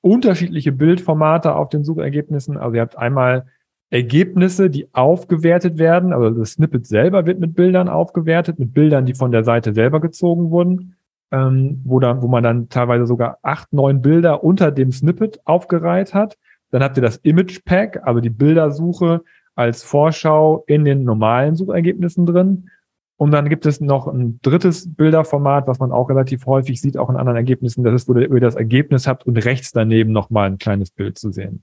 unterschiedliche 0.00 0.72
Bildformate 0.72 1.54
auf 1.54 1.68
den 1.68 1.84
Suchergebnissen. 1.84 2.56
Also 2.56 2.74
ihr 2.74 2.80
habt 2.80 2.98
einmal 2.98 3.46
Ergebnisse, 3.92 4.70
die 4.70 4.88
aufgewertet 4.94 5.78
werden. 5.78 6.14
Also 6.14 6.30
das 6.30 6.52
Snippet 6.52 6.86
selber 6.86 7.26
wird 7.26 7.40
mit 7.40 7.54
Bildern 7.54 7.90
aufgewertet, 7.90 8.58
mit 8.58 8.72
Bildern, 8.72 9.04
die 9.04 9.14
von 9.14 9.30
der 9.32 9.44
Seite 9.44 9.74
selber 9.74 10.00
gezogen 10.00 10.50
wurden, 10.50 10.96
ähm, 11.30 11.82
wo, 11.84 12.00
dann, 12.00 12.22
wo 12.22 12.26
man 12.26 12.42
dann 12.42 12.70
teilweise 12.70 13.06
sogar 13.06 13.38
acht, 13.42 13.70
neun 13.74 14.00
Bilder 14.00 14.42
unter 14.42 14.70
dem 14.70 14.92
Snippet 14.92 15.40
aufgereiht 15.44 16.14
hat. 16.14 16.38
Dann 16.70 16.82
habt 16.82 16.96
ihr 16.96 17.02
das 17.02 17.18
Image 17.18 17.60
Pack, 17.66 18.00
also 18.02 18.20
die 18.20 18.30
Bildersuche 18.30 19.22
als 19.54 19.82
Vorschau 19.82 20.64
in 20.66 20.86
den 20.86 21.04
normalen 21.04 21.54
Suchergebnissen 21.54 22.24
drin. 22.24 22.70
Und 23.18 23.30
dann 23.30 23.50
gibt 23.50 23.66
es 23.66 23.82
noch 23.82 24.06
ein 24.06 24.40
drittes 24.40 24.94
Bilderformat, 24.94 25.66
was 25.66 25.78
man 25.78 25.92
auch 25.92 26.08
relativ 26.08 26.46
häufig 26.46 26.80
sieht, 26.80 26.96
auch 26.96 27.10
in 27.10 27.16
anderen 27.16 27.36
Ergebnissen. 27.36 27.84
Das 27.84 27.92
ist, 27.92 28.08
wo 28.08 28.14
ihr 28.14 28.40
das 28.40 28.54
Ergebnis 28.54 29.06
habt 29.06 29.26
und 29.26 29.36
rechts 29.36 29.70
daneben 29.70 30.12
nochmal 30.12 30.48
ein 30.48 30.56
kleines 30.56 30.90
Bild 30.90 31.18
zu 31.18 31.30
sehen. 31.30 31.62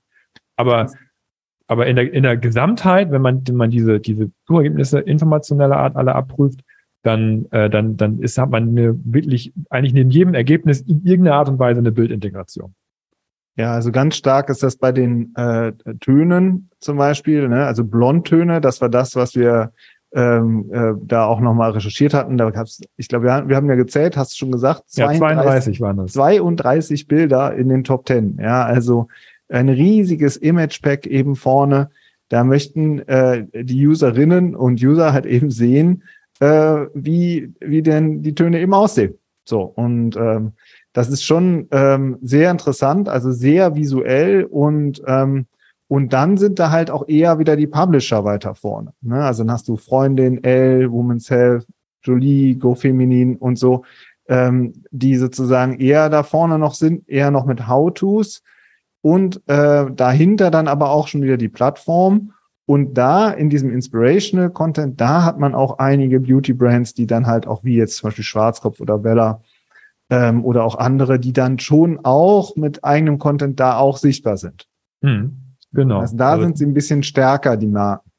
Aber 0.55 0.91
aber 1.69 1.85
in 1.85 1.95
der, 1.95 2.11
in 2.11 2.23
der 2.23 2.35
Gesamtheit, 2.35 3.11
wenn 3.11 3.21
man, 3.21 3.47
wenn 3.47 3.55
man 3.55 3.69
diese, 3.69 3.99
diese 3.99 4.31
Suchergebnisse 4.47 4.99
informationeller 4.99 5.77
Art 5.77 5.95
alle 5.95 6.15
abprüft, 6.15 6.61
dann, 7.03 7.45
äh, 7.51 7.69
dann, 7.69 7.95
dann 7.95 8.19
ist, 8.19 8.39
hat 8.39 8.49
man 8.49 8.69
eine 8.69 8.99
wirklich 9.05 9.53
eigentlich 9.69 9.93
neben 9.93 10.09
jedem 10.09 10.33
Ergebnis 10.33 10.81
in 10.81 11.05
irgendeiner 11.05 11.37
Art 11.37 11.47
und 11.47 11.59
Weise 11.59 11.79
eine 11.79 11.91
Bildintegration. 11.91 12.73
Ja, 13.55 13.73
also 13.73 13.91
ganz 13.91 14.15
stark 14.15 14.49
ist 14.49 14.63
das 14.63 14.77
bei 14.77 14.91
den 14.91 15.35
äh, 15.35 15.73
Tönen 15.99 16.71
zum 16.79 16.97
Beispiel, 16.97 17.47
ne? 17.47 17.67
also 17.67 17.83
Blondtöne, 17.83 18.61
das 18.61 18.81
war 18.81 18.89
das, 18.89 19.15
was 19.15 19.35
wir 19.35 19.71
ähm, 20.11 20.71
äh, 20.73 20.93
da 21.03 21.25
auch 21.25 21.39
nochmal 21.39 21.71
recherchiert 21.71 22.15
hatten. 22.15 22.35
Da 22.37 22.49
gab's, 22.49 22.81
ich 22.97 23.07
glaube, 23.09 23.25
wir, 23.25 23.47
wir 23.47 23.55
haben 23.55 23.69
ja 23.69 23.75
gezählt, 23.75 24.17
hast 24.17 24.33
du 24.33 24.37
schon 24.37 24.51
gesagt, 24.51 24.89
32, 24.89 25.19
ja, 25.19 25.19
32 25.19 25.81
waren 25.81 25.97
das. 25.97 26.13
32 26.13 27.07
Bilder 27.07 27.53
in 27.53 27.69
den 27.69 27.83
Top 27.83 28.07
10. 28.07 28.39
Ja, 28.41 28.65
also 28.65 29.07
ein 29.49 29.69
riesiges 29.69 30.37
Image-Pack 30.37 31.07
eben 31.07 31.35
vorne. 31.35 31.89
Da 32.29 32.43
möchten 32.43 32.99
äh, 33.07 33.45
die 33.53 33.87
Userinnen 33.87 34.55
und 34.55 34.81
User 34.81 35.13
halt 35.13 35.25
eben 35.25 35.49
sehen, 35.49 36.03
äh, 36.39 36.85
wie, 36.93 37.53
wie 37.59 37.81
denn 37.81 38.21
die 38.21 38.35
Töne 38.35 38.59
eben 38.59 38.73
aussehen. 38.73 39.15
So, 39.45 39.61
und 39.61 40.15
ähm, 40.15 40.53
das 40.93 41.09
ist 41.09 41.23
schon 41.23 41.67
ähm, 41.71 42.17
sehr 42.21 42.51
interessant, 42.51 43.09
also 43.09 43.31
sehr 43.31 43.75
visuell 43.75 44.43
und 44.43 45.01
ähm, 45.07 45.47
und 45.87 46.13
dann 46.13 46.37
sind 46.37 46.59
da 46.59 46.69
halt 46.69 46.91
auch 46.91 47.07
eher 47.07 47.39
wieder 47.39 47.55
die 47.55 47.65
Publisher 47.65 48.23
weiter 48.23 48.53
vorne. 48.53 48.93
Ne? 49.01 49.23
Also 49.23 49.43
dann 49.43 49.51
hast 49.51 49.67
du 49.67 49.75
Freundin, 49.75 50.43
L, 50.43 50.91
Women's 50.91 51.31
Health, 51.31 51.65
Jolie, 52.03 52.55
Go 52.55 52.75
Feminin 52.75 53.37
und 53.37 53.57
so, 53.57 53.83
ähm, 54.27 54.83
die 54.91 55.15
sozusagen 55.15 55.79
eher 55.79 56.09
da 56.09 56.21
vorne 56.21 56.59
noch 56.59 56.75
sind, 56.75 57.09
eher 57.09 57.31
noch 57.31 57.47
mit 57.47 57.67
How-Tos 57.67 58.43
und 59.01 59.41
äh, 59.47 59.85
dahinter 59.91 60.51
dann 60.51 60.67
aber 60.67 60.91
auch 60.91 61.07
schon 61.07 61.21
wieder 61.21 61.37
die 61.37 61.49
Plattform. 61.49 62.33
Und 62.65 62.93
da 62.93 63.31
in 63.31 63.49
diesem 63.49 63.71
Inspirational 63.71 64.51
Content, 64.51 65.01
da 65.01 65.23
hat 65.23 65.39
man 65.39 65.55
auch 65.55 65.79
einige 65.79 66.19
Beauty 66.19 66.53
Brands, 66.53 66.93
die 66.93 67.07
dann 67.07 67.25
halt 67.25 67.47
auch 67.47 67.63
wie 67.63 67.75
jetzt 67.75 67.97
zum 67.97 68.09
Beispiel 68.09 68.23
Schwarzkopf 68.23 68.79
oder 68.79 68.99
Bella 68.99 69.41
ähm, 70.11 70.45
oder 70.45 70.63
auch 70.63 70.75
andere, 70.75 71.19
die 71.19 71.33
dann 71.33 71.57
schon 71.57 71.99
auch 72.03 72.55
mit 72.55 72.83
eigenem 72.83 73.17
Content 73.17 73.59
da 73.59 73.77
auch 73.77 73.97
sichtbar 73.97 74.37
sind. 74.37 74.67
Hm, 75.01 75.55
genau. 75.71 76.01
Also 76.01 76.15
da 76.15 76.33
also, 76.33 76.43
sind 76.43 76.57
sie 76.59 76.65
ein 76.65 76.75
bisschen 76.75 77.01
stärker, 77.01 77.57
die 77.57 77.67
Marken. 77.67 78.11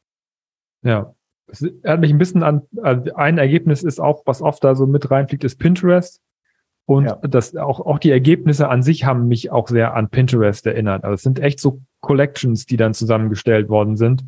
Ja. 0.82 1.14
Es 1.46 1.62
erinnert 1.62 2.00
mich 2.00 2.12
ein 2.12 2.18
bisschen 2.18 2.42
an, 2.42 2.62
also 2.82 3.14
ein 3.14 3.38
Ergebnis 3.38 3.82
ist 3.82 4.00
auch, 4.00 4.22
was 4.24 4.40
oft 4.40 4.64
da 4.64 4.74
so 4.74 4.86
mit 4.86 5.10
reinfliegt, 5.10 5.44
ist 5.44 5.58
Pinterest. 5.58 6.20
Und 6.90 7.04
ja. 7.04 7.14
das 7.22 7.54
auch, 7.54 7.78
auch 7.78 8.00
die 8.00 8.10
Ergebnisse 8.10 8.68
an 8.68 8.82
sich 8.82 9.04
haben 9.04 9.28
mich 9.28 9.52
auch 9.52 9.68
sehr 9.68 9.94
an 9.94 10.08
Pinterest 10.08 10.66
erinnert. 10.66 11.04
Also 11.04 11.14
es 11.14 11.22
sind 11.22 11.38
echt 11.38 11.60
so 11.60 11.82
Collections, 12.00 12.66
die 12.66 12.76
dann 12.76 12.94
zusammengestellt 12.94 13.68
worden 13.68 13.96
sind. 13.96 14.24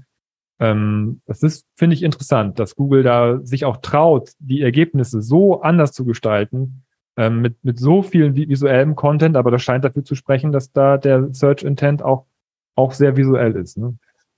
Ähm, 0.60 1.22
das 1.26 1.42
ist, 1.42 1.66
finde 1.74 1.96
ich, 1.96 2.04
interessant, 2.04 2.60
dass 2.60 2.76
Google 2.76 3.02
da 3.02 3.40
sich 3.42 3.64
auch 3.64 3.78
traut, 3.78 4.30
die 4.38 4.62
Ergebnisse 4.62 5.22
so 5.22 5.60
anders 5.62 5.90
zu 5.90 6.04
gestalten, 6.04 6.84
ähm, 7.16 7.40
mit, 7.40 7.56
mit 7.64 7.80
so 7.80 8.00
viel 8.00 8.36
visuellem 8.36 8.94
Content, 8.94 9.36
aber 9.36 9.50
das 9.50 9.64
scheint 9.64 9.84
dafür 9.84 10.04
zu 10.04 10.14
sprechen, 10.14 10.52
dass 10.52 10.70
da 10.70 10.98
der 10.98 11.34
Search 11.34 11.64
Intent 11.64 12.00
auch, 12.04 12.26
auch 12.76 12.92
sehr 12.92 13.16
visuell 13.16 13.56
ist. 13.56 13.76
Ne? 13.76 13.96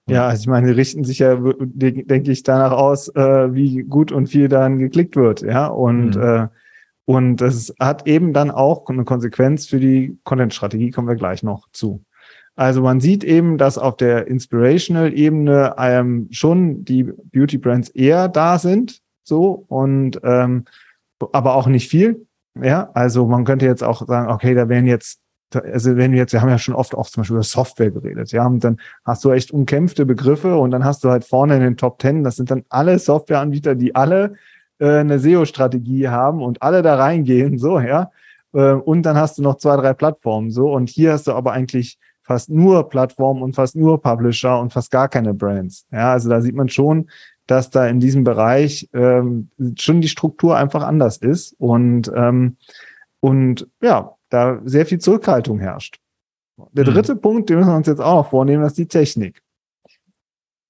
Ja, 0.08 0.28
also 0.28 0.40
ich 0.40 0.48
meine, 0.48 0.68
die 0.68 0.72
richten 0.72 1.04
sich 1.04 1.18
ja, 1.18 1.36
denke 1.36 2.32
ich, 2.32 2.42
danach 2.42 2.72
aus, 2.72 3.14
äh, 3.14 3.52
wie 3.52 3.82
gut 3.82 4.12
und 4.12 4.28
viel 4.28 4.48
dann 4.48 4.78
geklickt 4.78 5.14
wird, 5.14 5.42
ja. 5.42 5.66
Und, 5.66 6.16
mhm. 6.16 6.22
äh, 6.22 6.48
und 7.06 7.36
das 7.36 7.74
hat 7.78 8.06
eben 8.06 8.32
dann 8.32 8.50
auch 8.50 8.88
eine 8.88 9.04
Konsequenz 9.04 9.66
für 9.66 9.78
die 9.78 10.18
Content-Strategie, 10.24 10.90
kommen 10.90 11.08
wir 11.08 11.16
gleich 11.16 11.42
noch 11.42 11.68
zu. 11.72 12.02
Also 12.56 12.82
man 12.82 13.00
sieht 13.00 13.24
eben, 13.24 13.58
dass 13.58 13.78
auf 13.78 13.96
der 13.96 14.28
Inspirational-Ebene 14.28 15.74
ähm, 15.76 16.28
schon 16.30 16.84
die 16.84 17.02
Beauty-Brands 17.02 17.90
eher 17.90 18.28
da 18.28 18.58
sind, 18.58 19.00
so 19.24 19.64
und 19.68 20.20
ähm, 20.22 20.64
aber 21.32 21.56
auch 21.56 21.66
nicht 21.66 21.88
viel. 21.90 22.26
Ja, 22.60 22.90
also 22.94 23.26
man 23.26 23.44
könnte 23.44 23.66
jetzt 23.66 23.82
auch 23.82 24.06
sagen, 24.06 24.30
okay, 24.30 24.54
da 24.54 24.68
wären 24.68 24.86
jetzt, 24.86 25.18
also 25.52 25.96
wenn 25.96 26.12
wir 26.12 26.18
jetzt, 26.18 26.32
wir 26.32 26.40
haben 26.40 26.48
ja 26.48 26.58
schon 26.58 26.74
oft 26.74 26.94
auch 26.94 27.08
zum 27.08 27.22
Beispiel 27.22 27.36
über 27.36 27.42
Software 27.42 27.90
geredet, 27.90 28.30
ja, 28.30 28.46
und 28.46 28.62
dann 28.62 28.78
hast 29.04 29.24
du 29.24 29.32
echt 29.32 29.50
umkämpfte 29.50 30.06
Begriffe 30.06 30.56
und 30.56 30.70
dann 30.70 30.84
hast 30.84 31.02
du 31.02 31.10
halt 31.10 31.24
vorne 31.24 31.56
in 31.56 31.62
den 31.62 31.76
Top 31.76 31.98
Ten, 31.98 32.22
das 32.22 32.36
sind 32.36 32.52
dann 32.52 32.64
alle 32.68 32.98
Softwareanbieter, 33.00 33.74
die 33.74 33.96
alle 33.96 34.34
äh, 34.78 34.98
eine 34.98 35.18
SEO-Strategie 35.18 36.08
haben 36.08 36.42
und 36.42 36.62
alle 36.62 36.82
da 36.82 36.96
reingehen, 36.96 37.58
so, 37.58 37.78
ja. 37.80 38.10
Äh, 38.52 38.72
und 38.72 39.02
dann 39.02 39.16
hast 39.16 39.38
du 39.38 39.42
noch 39.42 39.56
zwei, 39.56 39.76
drei 39.76 39.94
Plattformen, 39.94 40.50
so, 40.50 40.72
und 40.72 40.88
hier 40.88 41.12
hast 41.12 41.26
du 41.26 41.32
aber 41.32 41.52
eigentlich 41.52 41.98
fast 42.22 42.50
nur 42.50 42.88
Plattformen 42.88 43.42
und 43.42 43.54
fast 43.54 43.76
nur 43.76 44.00
Publisher 44.00 44.58
und 44.58 44.72
fast 44.72 44.90
gar 44.90 45.08
keine 45.08 45.34
Brands. 45.34 45.86
Ja, 45.92 46.12
also 46.12 46.30
da 46.30 46.40
sieht 46.40 46.54
man 46.54 46.68
schon, 46.68 47.10
dass 47.46 47.70
da 47.70 47.86
in 47.86 48.00
diesem 48.00 48.24
Bereich 48.24 48.88
ähm, 48.94 49.50
schon 49.78 50.00
die 50.00 50.08
Struktur 50.08 50.56
einfach 50.56 50.82
anders 50.82 51.18
ist 51.18 51.54
und, 51.58 52.10
ähm, 52.14 52.56
und 53.20 53.68
ja, 53.82 54.14
da 54.30 54.60
sehr 54.64 54.86
viel 54.86 54.98
Zurückhaltung 54.98 55.58
herrscht. 55.58 56.00
Der 56.72 56.86
hm. 56.86 56.94
dritte 56.94 57.12
hm. 57.12 57.20
Punkt, 57.20 57.50
den 57.50 57.58
müssen 57.58 57.70
wir 57.70 57.76
uns 57.76 57.86
jetzt 57.86 58.00
auch 58.00 58.22
noch 58.22 58.30
vornehmen, 58.30 58.62
das 58.62 58.72
ist 58.72 58.78
die 58.78 58.88
Technik. 58.88 59.42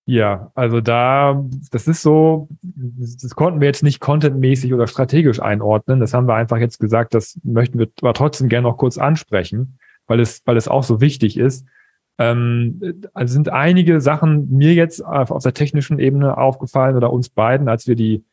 Ja, 0.06 0.50
also 0.54 0.82
da, 0.82 1.42
das 1.70 1.88
ist 1.88 2.02
so, 2.02 2.48
das 2.62 3.34
konnten 3.34 3.60
wir 3.60 3.68
jetzt 3.68 3.82
nicht 3.82 4.00
contentmäßig 4.00 4.74
oder 4.74 4.86
strategisch 4.86 5.40
einordnen. 5.40 5.98
Das 5.98 6.12
haben 6.12 6.28
wir 6.28 6.34
einfach 6.34 6.58
jetzt 6.58 6.78
gesagt, 6.78 7.14
das 7.14 7.40
möchten 7.42 7.78
wir 7.78 7.88
aber 8.02 8.12
trotzdem 8.12 8.50
gerne 8.50 8.68
noch 8.68 8.76
kurz 8.76 8.98
ansprechen, 8.98 9.78
weil 10.06 10.20
es, 10.20 10.42
weil 10.44 10.58
es 10.58 10.68
auch 10.68 10.82
so 10.82 11.00
wichtig 11.00 11.38
ist. 11.38 11.66
Ähm, 12.18 13.00
also 13.14 13.32
sind 13.32 13.48
einige 13.48 14.02
Sachen 14.02 14.50
mir 14.50 14.74
jetzt 14.74 15.04
auf, 15.04 15.30
auf 15.30 15.42
der 15.42 15.54
technischen 15.54 15.98
Ebene 15.98 16.36
aufgefallen 16.36 16.96
oder 16.96 17.10
uns 17.10 17.30
beiden, 17.30 17.68
als 17.68 17.86
wir 17.86 17.96
die, 17.96 18.24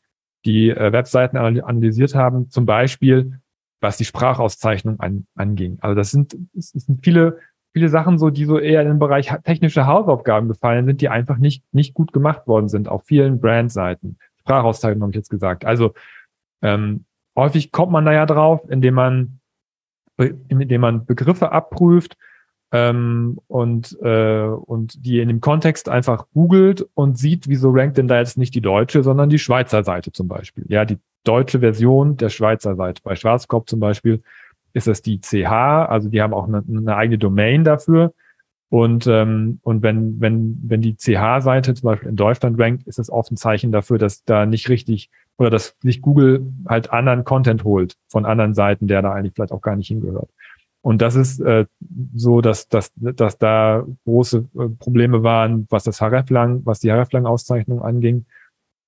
die 0.45 0.71
äh, 0.71 0.91
Webseiten 0.91 1.37
analysiert 1.37 2.15
haben, 2.15 2.49
zum 2.49 2.65
Beispiel, 2.65 3.39
was 3.79 3.97
die 3.97 4.05
Sprachauszeichnung 4.05 4.99
an, 4.99 5.25
anging. 5.35 5.77
Also 5.79 5.95
das 5.95 6.11
sind, 6.11 6.35
das 6.53 6.71
sind 6.71 7.03
viele, 7.03 7.39
viele 7.73 7.89
Sachen 7.89 8.17
so, 8.17 8.29
die 8.29 8.45
so 8.45 8.59
eher 8.59 8.81
im 8.83 8.99
Bereich 8.99 9.31
technische 9.43 9.87
Hausaufgaben 9.87 10.47
gefallen 10.47 10.85
sind, 10.85 11.01
die 11.01 11.09
einfach 11.09 11.37
nicht, 11.37 11.63
nicht 11.71 11.93
gut 11.93 12.13
gemacht 12.13 12.47
worden 12.47 12.69
sind 12.69 12.89
auf 12.89 13.03
vielen 13.05 13.39
Brandseiten. 13.39 14.17
Sprachauszeichnung 14.39 15.03
habe 15.03 15.11
ich 15.11 15.17
jetzt 15.17 15.29
gesagt. 15.29 15.65
Also 15.65 15.93
ähm, 16.61 17.05
häufig 17.35 17.71
kommt 17.71 17.91
man 17.91 18.05
da 18.05 18.13
ja 18.13 18.25
drauf, 18.25 18.61
indem 18.69 18.95
man, 18.95 19.39
indem 20.17 20.81
man 20.81 21.05
Begriffe 21.05 21.51
abprüft 21.51 22.17
ähm, 22.71 23.39
und, 23.47 23.97
äh, 24.01 24.45
und 24.45 25.05
die 25.05 25.19
in 25.19 25.27
dem 25.27 25.41
Kontext 25.41 25.89
einfach 25.89 26.25
googelt 26.33 26.85
und 26.93 27.17
sieht, 27.17 27.47
wieso 27.47 27.71
rankt 27.71 27.97
denn 27.97 28.07
da 28.07 28.19
jetzt 28.19 28.37
nicht 28.37 28.55
die 28.55 28.61
deutsche, 28.61 29.03
sondern 29.03 29.29
die 29.29 29.39
Schweizer 29.39 29.83
Seite 29.83 30.11
zum 30.11 30.27
Beispiel. 30.27 30.65
Ja, 30.67 30.85
die 30.85 30.99
deutsche 31.23 31.59
Version 31.59 32.17
der 32.17 32.29
Schweizer 32.29 32.75
Seite. 32.75 33.01
Bei 33.03 33.15
Schwarzkopf 33.15 33.65
zum 33.65 33.79
Beispiel 33.79 34.23
ist 34.73 34.87
das 34.87 35.01
die 35.01 35.19
CH, 35.19 35.51
also 35.89 36.09
die 36.09 36.21
haben 36.21 36.33
auch 36.33 36.47
eine, 36.47 36.63
eine 36.67 36.95
eigene 36.95 37.17
Domain 37.17 37.63
dafür. 37.63 38.13
Und, 38.69 39.05
ähm, 39.05 39.59
und 39.63 39.83
wenn, 39.83 40.21
wenn, 40.21 40.57
wenn 40.63 40.81
die 40.81 40.95
CH-Seite 40.95 41.73
zum 41.73 41.87
Beispiel 41.87 42.07
in 42.07 42.15
Deutschland 42.15 42.57
rankt, 42.57 42.87
ist 42.87 42.99
das 42.99 43.09
oft 43.09 43.29
ein 43.29 43.35
Zeichen 43.35 43.73
dafür, 43.73 43.97
dass 43.97 44.23
da 44.23 44.45
nicht 44.45 44.69
richtig 44.69 45.09
oder 45.37 45.49
dass 45.49 45.75
sich 45.81 46.01
Google 46.01 46.53
halt 46.67 46.93
anderen 46.93 47.25
Content 47.25 47.65
holt 47.65 47.97
von 48.07 48.25
anderen 48.25 48.53
Seiten, 48.53 48.87
der 48.87 49.01
da 49.01 49.11
eigentlich 49.11 49.33
vielleicht 49.33 49.51
auch 49.51 49.61
gar 49.61 49.75
nicht 49.75 49.87
hingehört. 49.87 50.29
Und 50.81 51.01
das 51.01 51.15
ist 51.15 51.39
äh, 51.41 51.65
so, 52.15 52.41
dass, 52.41 52.67
dass, 52.69 52.91
dass 52.95 53.37
da 53.37 53.85
große 54.05 54.47
äh, 54.55 54.69
Probleme 54.79 55.21
waren, 55.21 55.67
was 55.69 55.83
das 55.83 55.99
HRF-Lang, 55.99 56.61
was 56.65 56.79
die 56.79 56.91
HRF-Lang-Auszeichnung 56.91 57.81
anging, 57.81 58.25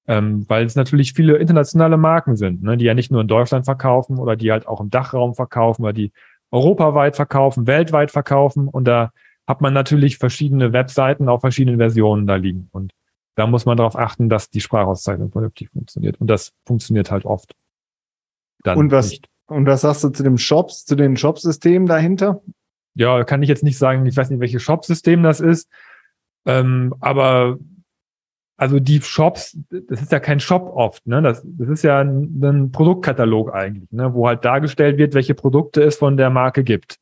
ähm, 0.08 0.46
weil 0.50 0.66
es 0.66 0.76
natürlich 0.76 1.14
viele 1.14 1.38
internationale 1.38 1.98
Marken 1.98 2.36
sind, 2.36 2.64
ne, 2.64 2.78
die 2.78 2.86
ja 2.86 2.94
nicht 2.94 3.12
nur 3.12 3.22
in 3.22 3.28
Deutschland 3.28 3.66
verkaufen 3.66 4.20
oder 4.20 4.36
die 4.36 4.52
halt 4.52 4.68
auch 4.68 4.82
im 4.82 4.90
Dachraum 4.90 5.34
verkaufen 5.34 5.84
oder 5.84 5.94
die 5.94 6.12
europaweit 6.52 7.16
verkaufen, 7.16 7.68
weltweit 7.68 8.12
verkaufen. 8.12 8.68
Und 8.68 8.86
da 8.86 9.12
hat 9.48 9.62
man 9.62 9.74
natürlich 9.74 10.18
verschiedene 10.18 10.74
Webseiten 10.74 11.30
auf 11.30 11.42
verschiedenen 11.42 11.78
Versionen 11.78 12.28
da 12.28 12.36
liegen. 12.36 12.70
Und 12.72 12.94
da 13.36 13.48
muss 13.48 13.66
man 13.66 13.78
darauf 13.78 13.98
achten, 13.98 14.30
dass 14.30 14.50
die 14.50 14.62
Sprachauszeichnung 14.62 15.32
vernünftig 15.32 15.70
funktioniert. 15.70 16.20
Und 16.22 16.28
das 16.28 16.54
funktioniert 16.66 17.10
halt 17.10 17.26
oft. 17.26 17.56
Dann 18.64 18.78
und 18.78 18.92
was, 18.92 19.10
nicht. 19.10 19.28
Und 19.48 19.66
was 19.66 19.82
sagst 19.82 20.04
du 20.04 20.10
zu 20.10 20.24
dem 20.24 20.38
Shops, 20.38 20.86
zu 20.86 20.96
den 20.96 21.18
Shop-Systemen 21.18 21.88
dahinter? 21.88 22.42
Ja, 22.96 23.24
kann 23.24 23.42
ich 23.42 23.50
jetzt 23.50 23.64
nicht 23.64 23.78
sagen, 23.78 24.06
ich 24.06 24.16
weiß 24.16 24.30
nicht, 24.30 24.40
welches 24.40 24.62
Shop-System 24.62 25.24
das 25.24 25.40
ist. 25.40 25.70
Ähm, 26.46 26.94
aber 27.00 27.58
also 28.58 28.80
die 28.80 29.02
Shops, 29.02 29.58
das 29.70 30.02
ist 30.02 30.12
ja 30.12 30.20
kein 30.20 30.40
Shop 30.40 30.72
oft, 30.76 31.06
ne? 31.08 31.22
Das, 31.22 31.44
das 31.46 31.70
ist 31.70 31.84
ja 31.84 32.00
ein, 32.00 32.40
ein 32.42 32.72
Produktkatalog 32.72 33.54
eigentlich, 33.54 33.92
ne? 33.92 34.14
wo 34.14 34.28
halt 34.28 34.46
dargestellt 34.46 34.98
wird, 34.98 35.14
welche 35.14 35.34
Produkte 35.34 35.82
es 35.84 35.98
von 35.98 36.18
der 36.18 36.30
Marke 36.30 36.64
gibt. 36.64 36.98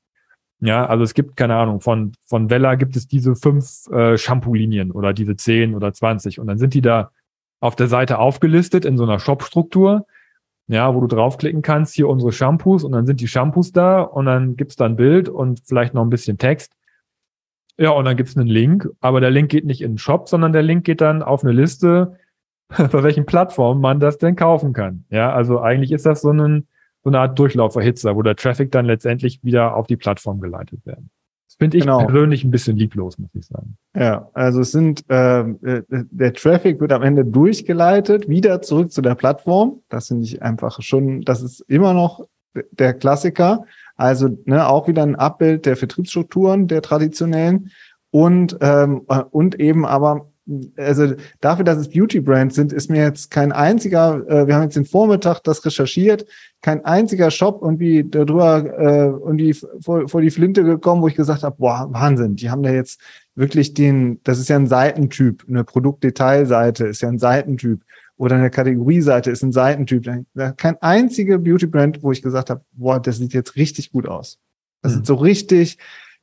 Ja, 0.60 0.86
also 0.86 1.03
es 1.03 1.13
gibt, 1.13 1.36
keine 1.36 1.55
Ahnung, 1.55 1.81
von, 1.81 2.13
von 2.25 2.50
Vella 2.50 2.75
gibt 2.75 2.96
es 2.96 3.08
diese 3.08 3.36
fünf 3.36 3.88
äh, 3.91 4.17
Shampoo-Linien 4.17 4.91
oder 4.91 5.12
diese 5.12 5.36
zehn 5.36 5.75
oder 5.75 5.93
zwanzig 5.93 6.39
und 6.39 6.48
dann 6.48 6.60
sind 6.60 6.74
die 6.74 6.81
da 6.81 7.12
auf 7.60 7.75
der 7.75 7.88
Seite 7.88 8.20
aufgelistet 8.20 8.86
in 8.86 8.98
so 8.98 9.03
einer 9.03 9.20
Shop-Struktur 9.20 10.05
ja, 10.72 10.96
wo 10.96 11.01
du 11.01 11.08
draufklicken 11.08 11.62
kannst, 11.62 11.96
hier 11.96 12.08
unsere 12.08 12.31
Shampoos 12.31 12.86
und 12.86 12.93
dann 12.93 13.05
sind 13.05 13.20
die 13.20 13.27
Shampoos 13.27 13.74
da 13.74 14.01
und 14.01 14.25
dann 14.25 14.55
gibt's 14.55 14.77
da 14.77 14.86
ein 14.86 14.96
Bild 14.96 15.27
und 15.27 15.62
vielleicht 15.65 15.93
noch 15.93 16.01
ein 16.01 16.10
bisschen 16.10 16.38
Text. 16.38 16.72
Ja, 17.78 17.92
und 17.92 18.06
dann 18.06 18.18
gibt's 18.18 18.38
einen 18.38 18.48
Link, 18.48 18.90
aber 19.00 19.22
der 19.22 19.32
Link 19.32 19.50
geht 19.50 19.66
nicht 19.66 19.82
in 19.82 19.94
den 19.94 19.98
Shop, 19.98 20.30
sondern 20.30 20.54
der 20.54 20.62
Link 20.62 20.84
geht 20.86 21.01
dann 21.01 21.24
auf 21.24 21.44
eine 21.44 21.54
Liste, 21.54 22.18
bei 22.70 23.04
welchen 23.04 23.25
Plattformen 23.25 23.82
man 23.82 24.00
das 24.00 24.18
denn 24.18 24.36
kaufen 24.36 24.74
kann. 24.74 25.06
Ja, 25.10 25.34
also 25.34 25.60
eigentlich 25.60 25.92
ist 25.92 26.06
das 26.06 26.22
so, 26.22 26.32
ein, 26.32 26.68
so 27.04 27.10
eine 27.10 27.20
Art 27.20 27.38
Durchlauferhitzer, 27.38 28.16
wo 28.16 28.22
der 28.22 28.36
Traffic 28.36 28.72
dann 28.72 28.86
letztendlich 28.86 29.44
wieder 29.44 29.75
auf 29.75 29.88
die 29.88 29.98
Plattform 29.98 30.40
geleitet 30.40 30.86
werden. 30.86 31.10
Finde 31.62 31.78
ich 31.78 31.84
genau. 31.84 32.06
persönlich 32.08 32.44
ein 32.44 32.50
bisschen 32.50 32.75
lieblos, 32.75 33.20
muss 33.20 33.30
ich 33.36 33.46
sagen. 33.46 33.78
Ja, 33.96 34.30
also 34.34 34.62
es 34.62 34.72
sind, 34.72 35.08
äh, 35.12 35.44
der 35.90 36.34
Traffic 36.34 36.80
wird 36.80 36.92
am 36.92 37.04
Ende 37.04 37.24
durchgeleitet, 37.24 38.28
wieder 38.28 38.63
zurück 38.63 38.92
zu 38.92 39.04
der 39.04 39.13
Plattform. 39.13 39.82
Das 39.88 40.08
finde 40.08 40.24
ich 40.24 40.42
einfach 40.42 40.82
schon, 40.82 41.22
das 41.22 41.44
ist 41.44 41.60
immer 41.68 41.94
noch 41.94 42.25
der 42.72 42.96
Klassiker. 42.96 43.66
Also 44.01 44.29
ne, 44.46 44.67
auch 44.67 44.88
wieder 44.88 45.03
ein 45.03 45.15
Abbild 45.15 45.65
der 45.65 45.77
Vertriebsstrukturen 45.77 46.67
der 46.67 46.81
traditionellen. 46.81 47.72
Und 48.10 48.58
ähm, 48.60 49.01
und 49.29 49.60
eben 49.60 49.86
aber 49.86 50.31
also 50.75 51.13
dafür, 51.39 51.63
dass 51.63 51.77
es 51.77 51.89
Beauty 51.89 52.20
Brands 52.20 52.55
sind, 52.55 52.74
ist 52.74 52.89
mir 52.89 53.03
jetzt 53.03 53.29
kein 53.29 53.51
einziger, 53.51 54.27
äh, 54.27 54.48
wir 54.48 54.55
haben 54.55 54.63
jetzt 54.63 54.75
den 54.75 54.86
Vormittag 54.86 55.39
das 55.43 55.63
recherchiert, 55.65 56.25
kein 56.62 56.84
einziger 56.84 57.29
Shop 57.31 57.62
irgendwie 57.62 58.03
darüber 58.03 58.65
äh, 58.65 59.05
irgendwie 59.05 59.53
vor, 59.53 60.10
vor 60.10 60.22
die 60.22 60.31
Flinte 60.31 60.63
gekommen, 60.63 61.03
wo 61.03 61.08
ich 61.08 61.15
gesagt 61.15 61.43
habe, 61.43 61.55
boah, 61.58 61.88
Wahnsinn, 61.91 62.36
die 62.36 62.50
haben 62.50 62.63
da 62.63 62.72
jetzt 62.72 63.00
wirklich 63.36 63.75
den, 63.75 64.20
das 64.24 64.39
ist 64.39 64.50
ja 64.50 64.55
ein 64.58 64.67
Seitentyp, 64.67 65.46
eine 65.48 65.63
Produktdetailseite 65.63 66.88
ist 66.88 67.01
ja 67.01 67.10
ein 67.10 67.20
Seitentyp 67.20 67.81
oder 68.18 68.36
eine 68.36 68.50
Kategorieseite 68.50 69.32
ist 69.32 69.44
ein 69.44 69.51
Seitentyp. 69.51 70.08
Kein 70.58 70.82
einzige 70.82 71.39
Beauty 71.39 71.68
Brand, 71.68 72.03
wo 72.03 72.12
ich 72.12 72.22
gesagt 72.22 72.50
habe, 72.50 72.63
boah, 72.72 73.00
das 73.00 73.18
sieht 73.18 73.34
jetzt 73.34 73.56
richtig 73.56 73.91
gut 73.91 74.08
aus. 74.08 74.39
Das 74.82 74.94
mhm. 74.94 75.01
ist 75.01 75.08
so 75.08 75.15
richtig 75.15 75.77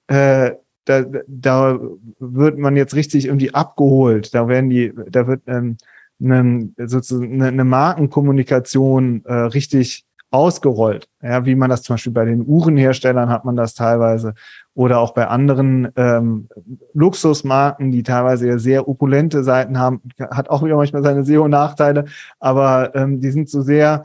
äh, 0.09 0.53
da, 0.89 1.05
da 1.27 1.79
wird 2.19 2.59
man 2.59 2.77
jetzt 2.77 2.95
richtig 2.95 3.27
irgendwie 3.27 3.55
abgeholt. 3.55 4.35
Da 4.35 4.49
werden 4.49 4.71
die, 4.71 4.93
da 5.11 5.27
wird 5.27 5.43
ähm, 5.47 5.77
eine, 6.21 6.71
sozusagen 6.79 7.35
eine, 7.35 7.49
eine 7.49 7.65
Markenkommunikation 7.65 9.23
äh, 9.25 9.35
richtig 9.35 10.05
ausgerollt. 10.31 11.09
Ja, 11.23 11.47
wie 11.47 11.55
man 11.55 11.71
das 11.71 11.83
zum 11.83 11.95
Beispiel 11.95 12.13
bei 12.13 12.25
den 12.25 12.47
Uhrenherstellern 12.47 13.29
hat 13.29 13.45
man 13.45 13.57
das 13.57 13.75
teilweise 13.75 14.35
oder 14.79 15.01
auch 15.01 15.13
bei 15.13 15.27
anderen 15.27 15.89
ähm, 15.97 16.49
Luxusmarken, 16.95 17.91
die 17.91 18.05
teilweise 18.05 18.47
ja 18.47 18.59
sehr 18.59 18.87
opulente 18.87 19.43
Seiten 19.43 19.77
haben, 19.77 20.01
hat 20.21 20.51
auch 20.51 20.63
wieder 20.63 20.77
manchmal 20.77 21.03
seine 21.03 21.25
SEO-Nachteile, 21.25 22.05
aber 22.39 22.95
ähm, 22.95 23.21
die 23.21 23.33
sind 23.33 23.51
so 23.51 23.61
sehr, 23.61 24.05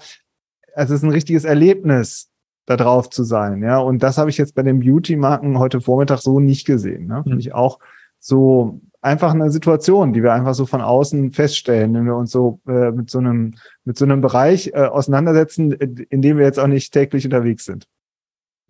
also 0.73 0.95
es 0.95 1.01
ist 1.01 1.03
ein 1.03 1.11
richtiges 1.11 1.45
Erlebnis, 1.45 2.31
da 2.65 2.75
drauf 2.75 3.11
zu 3.11 3.23
sein. 3.23 3.61
Ja, 3.61 3.77
und 3.77 4.01
das 4.01 4.17
habe 4.17 4.31
ich 4.31 4.39
jetzt 4.39 4.55
bei 4.55 4.63
den 4.63 4.79
Beauty-Marken 4.79 5.59
heute 5.59 5.79
Vormittag 5.79 6.21
so 6.21 6.39
nicht 6.39 6.65
gesehen. 6.65 7.05
Ne? 7.05 7.21
Finde 7.21 7.35
mhm. 7.35 7.41
ich 7.41 7.53
auch 7.53 7.77
so 8.19 8.81
einfach 8.99 9.35
eine 9.35 9.51
Situation, 9.51 10.11
die 10.11 10.23
wir 10.23 10.33
einfach 10.33 10.55
so 10.55 10.65
von 10.65 10.81
außen 10.81 11.33
feststellen, 11.33 11.93
wenn 11.93 12.05
wir 12.05 12.15
uns 12.15 12.31
so 12.31 12.61
äh, 12.67 12.89
mit 12.89 13.11
so 13.11 13.19
einem 13.19 13.53
mit 13.85 13.95
so 13.95 14.05
einem 14.05 14.21
Bereich 14.21 14.71
äh, 14.73 14.87
auseinandersetzen, 14.87 15.71
in 15.71 16.23
dem 16.23 16.39
wir 16.39 16.45
jetzt 16.45 16.59
auch 16.59 16.65
nicht 16.65 16.91
täglich 16.91 17.25
unterwegs 17.25 17.65
sind. 17.65 17.87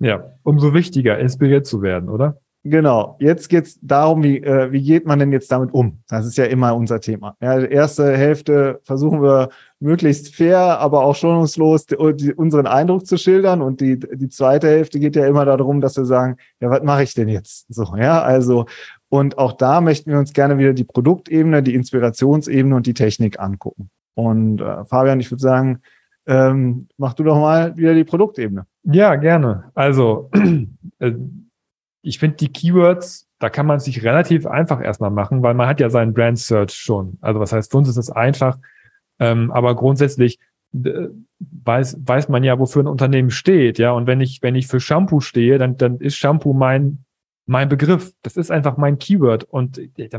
Ja, 0.03 0.21
umso 0.43 0.73
wichtiger, 0.73 1.17
inspiriert 1.17 1.65
zu 1.65 1.81
werden, 1.81 2.09
oder? 2.09 2.37
Genau. 2.65 3.17
Jetzt 3.19 3.49
geht's 3.49 3.77
darum, 3.81 4.23
wie, 4.23 4.37
äh, 4.37 4.71
wie 4.71 4.81
geht 4.81 5.05
man 5.05 5.19
denn 5.19 5.31
jetzt 5.31 5.51
damit 5.51 5.73
um? 5.73 5.99
Das 6.09 6.25
ist 6.25 6.37
ja 6.37 6.45
immer 6.45 6.75
unser 6.75 6.99
Thema. 6.99 7.35
Ja, 7.41 7.59
die 7.59 7.71
erste 7.71 8.15
Hälfte 8.15 8.79
versuchen 8.83 9.21
wir 9.21 9.49
möglichst 9.79 10.35
fair, 10.35 10.79
aber 10.79 11.03
auch 11.03 11.15
schonungslos 11.15 11.85
die, 11.85 11.95
die, 12.15 12.33
unseren 12.33 12.67
Eindruck 12.67 13.05
zu 13.05 13.17
schildern. 13.17 13.61
Und 13.61 13.79
die, 13.79 13.99
die 13.99 14.29
zweite 14.29 14.67
Hälfte 14.67 14.99
geht 14.99 15.15
ja 15.15 15.25
immer 15.25 15.45
darum, 15.45 15.79
dass 15.79 15.95
wir 15.95 16.05
sagen, 16.05 16.37
ja, 16.59 16.69
was 16.69 16.83
mache 16.83 17.03
ich 17.03 17.13
denn 17.13 17.29
jetzt? 17.29 17.65
So, 17.73 17.95
ja, 17.97 18.21
also, 18.21 18.65
und 19.09 19.37
auch 19.37 19.53
da 19.53 19.79
möchten 19.79 20.11
wir 20.11 20.19
uns 20.19 20.33
gerne 20.33 20.57
wieder 20.57 20.73
die 20.73 20.85
Produktebene, 20.85 21.63
die 21.63 21.75
Inspirationsebene 21.75 22.75
und 22.75 22.87
die 22.87 22.93
Technik 22.93 23.39
angucken. 23.39 23.89
Und 24.15 24.61
äh, 24.61 24.85
Fabian, 24.85 25.19
ich 25.19 25.31
würde 25.31 25.41
sagen, 25.41 25.81
ähm, 26.25 26.87
mach 26.97 27.13
du 27.13 27.23
doch 27.23 27.39
mal 27.39 27.75
wieder 27.75 27.93
die 27.93 28.03
Produktebene. 28.03 28.65
Ja, 28.83 29.15
gerne. 29.15 29.71
Also, 29.75 30.29
äh, 30.99 31.13
ich 32.01 32.19
finde 32.19 32.37
die 32.37 32.51
Keywords, 32.51 33.27
da 33.39 33.49
kann 33.49 33.65
man 33.65 33.79
sich 33.79 34.03
relativ 34.03 34.45
einfach 34.45 34.81
erstmal 34.81 35.11
machen, 35.11 35.41
weil 35.41 35.53
man 35.53 35.67
hat 35.67 35.79
ja 35.79 35.89
seinen 35.89 36.13
Brand 36.13 36.39
Search 36.39 36.73
schon. 36.73 37.17
Also 37.21 37.39
was 37.39 37.53
heißt, 37.53 37.71
für 37.71 37.77
uns 37.77 37.89
ist 37.89 37.97
es 37.97 38.09
einfach, 38.09 38.57
ähm, 39.19 39.51
aber 39.51 39.75
grundsätzlich 39.75 40.39
äh, 40.73 41.07
weiß, 41.39 41.97
weiß 42.05 42.29
man 42.29 42.43
ja, 42.43 42.59
wofür 42.59 42.83
ein 42.83 42.87
Unternehmen 42.87 43.31
steht, 43.31 43.79
ja. 43.79 43.91
Und 43.91 44.07
wenn 44.07 44.21
ich, 44.21 44.41
wenn 44.41 44.55
ich 44.55 44.67
für 44.67 44.79
Shampoo 44.79 45.19
stehe, 45.19 45.57
dann, 45.57 45.77
dann 45.77 45.97
ist 45.97 46.15
Shampoo 46.15 46.53
mein, 46.53 47.05
mein 47.45 47.69
Begriff. 47.69 48.13
Das 48.21 48.37
ist 48.37 48.51
einfach 48.51 48.77
mein 48.77 48.97
Keyword. 48.97 49.43
Und 49.45 49.77
äh, 49.97 50.09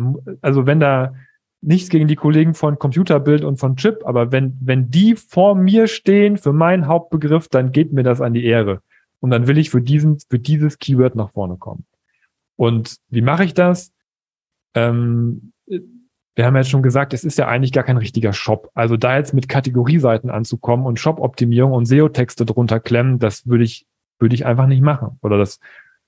also 0.41 0.67
wenn 0.67 0.81
da 0.81 1.15
nichts 1.65 1.89
gegen 1.89 2.09
die 2.09 2.17
Kollegen 2.17 2.55
von 2.55 2.79
Computerbild 2.79 3.45
und 3.45 3.59
von 3.59 3.77
Chip, 3.77 4.03
aber 4.05 4.33
wenn, 4.33 4.57
wenn 4.61 4.91
die 4.91 5.17
vor 5.17 5.55
mir 5.55 5.87
stehen 5.87 6.37
für 6.37 6.53
meinen 6.53 6.87
Hauptbegriff, 6.87 7.49
dann 7.49 7.73
geht 7.73 7.93
mir 7.93 8.03
das 8.03 8.21
an 8.21 8.35
die 8.35 8.45
Ehre. 8.45 8.81
Und 9.21 9.31
dann 9.31 9.47
will 9.47 9.59
ich 9.59 9.71
für 9.71 9.81
diesen, 9.81 10.19
für 10.29 10.39
dieses 10.39 10.79
Keyword 10.79 11.17
nach 11.17 11.31
vorne 11.31 11.57
kommen. 11.57 11.87
Und 12.57 12.97
wie 13.09 13.23
mache 13.23 13.45
ich 13.45 13.55
das? 13.55 13.93
Ähm, 14.75 15.53
wir 16.37 16.47
haben 16.47 16.57
jetzt 16.57 16.71
schon 16.71 16.83
gesagt, 16.83 17.15
es 17.15 17.25
ist 17.25 17.39
ja 17.39 17.47
eigentlich 17.47 17.73
gar 17.73 17.85
kein 17.85 17.97
richtiger 17.97 18.33
Shop. 18.33 18.71
Also 18.75 18.97
da 18.97 19.17
jetzt 19.17 19.35
mit 19.35 19.49
Kategorieseiten 19.49 20.31
anzukommen 20.31 20.85
und 20.85 20.99
Shop-Optimierung 20.99 21.73
und 21.73 21.87
SEO-Texte 21.87 22.45
drunter 22.45 22.81
klemmen, 22.81 23.19
das 23.19 23.47
würde 23.47 23.65
ich, 23.65 23.87
würde 24.19 24.35
ich 24.35 24.45
einfach 24.45 24.67
nicht 24.67 24.83
machen. 24.83 25.19
Oder 25.23 25.39
das, 25.39 25.61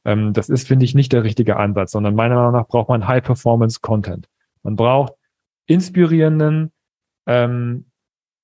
ähm, 0.04 0.32
das 0.32 0.48
ist, 0.48 0.66
finde 0.66 0.84
ich, 0.84 0.94
nicht 0.94 1.12
der 1.12 1.24
richtige 1.24 1.56
Ansatz, 1.56 1.92
sondern 1.92 2.14
meiner 2.14 2.34
Meinung 2.34 2.52
nach 2.52 2.66
braucht 2.66 2.88
man 2.88 3.06
High-Performance-Content. 3.06 4.28
Man 4.62 4.76
braucht 4.76 5.14
inspirierenden, 5.66 6.72
ähm, 7.26 7.86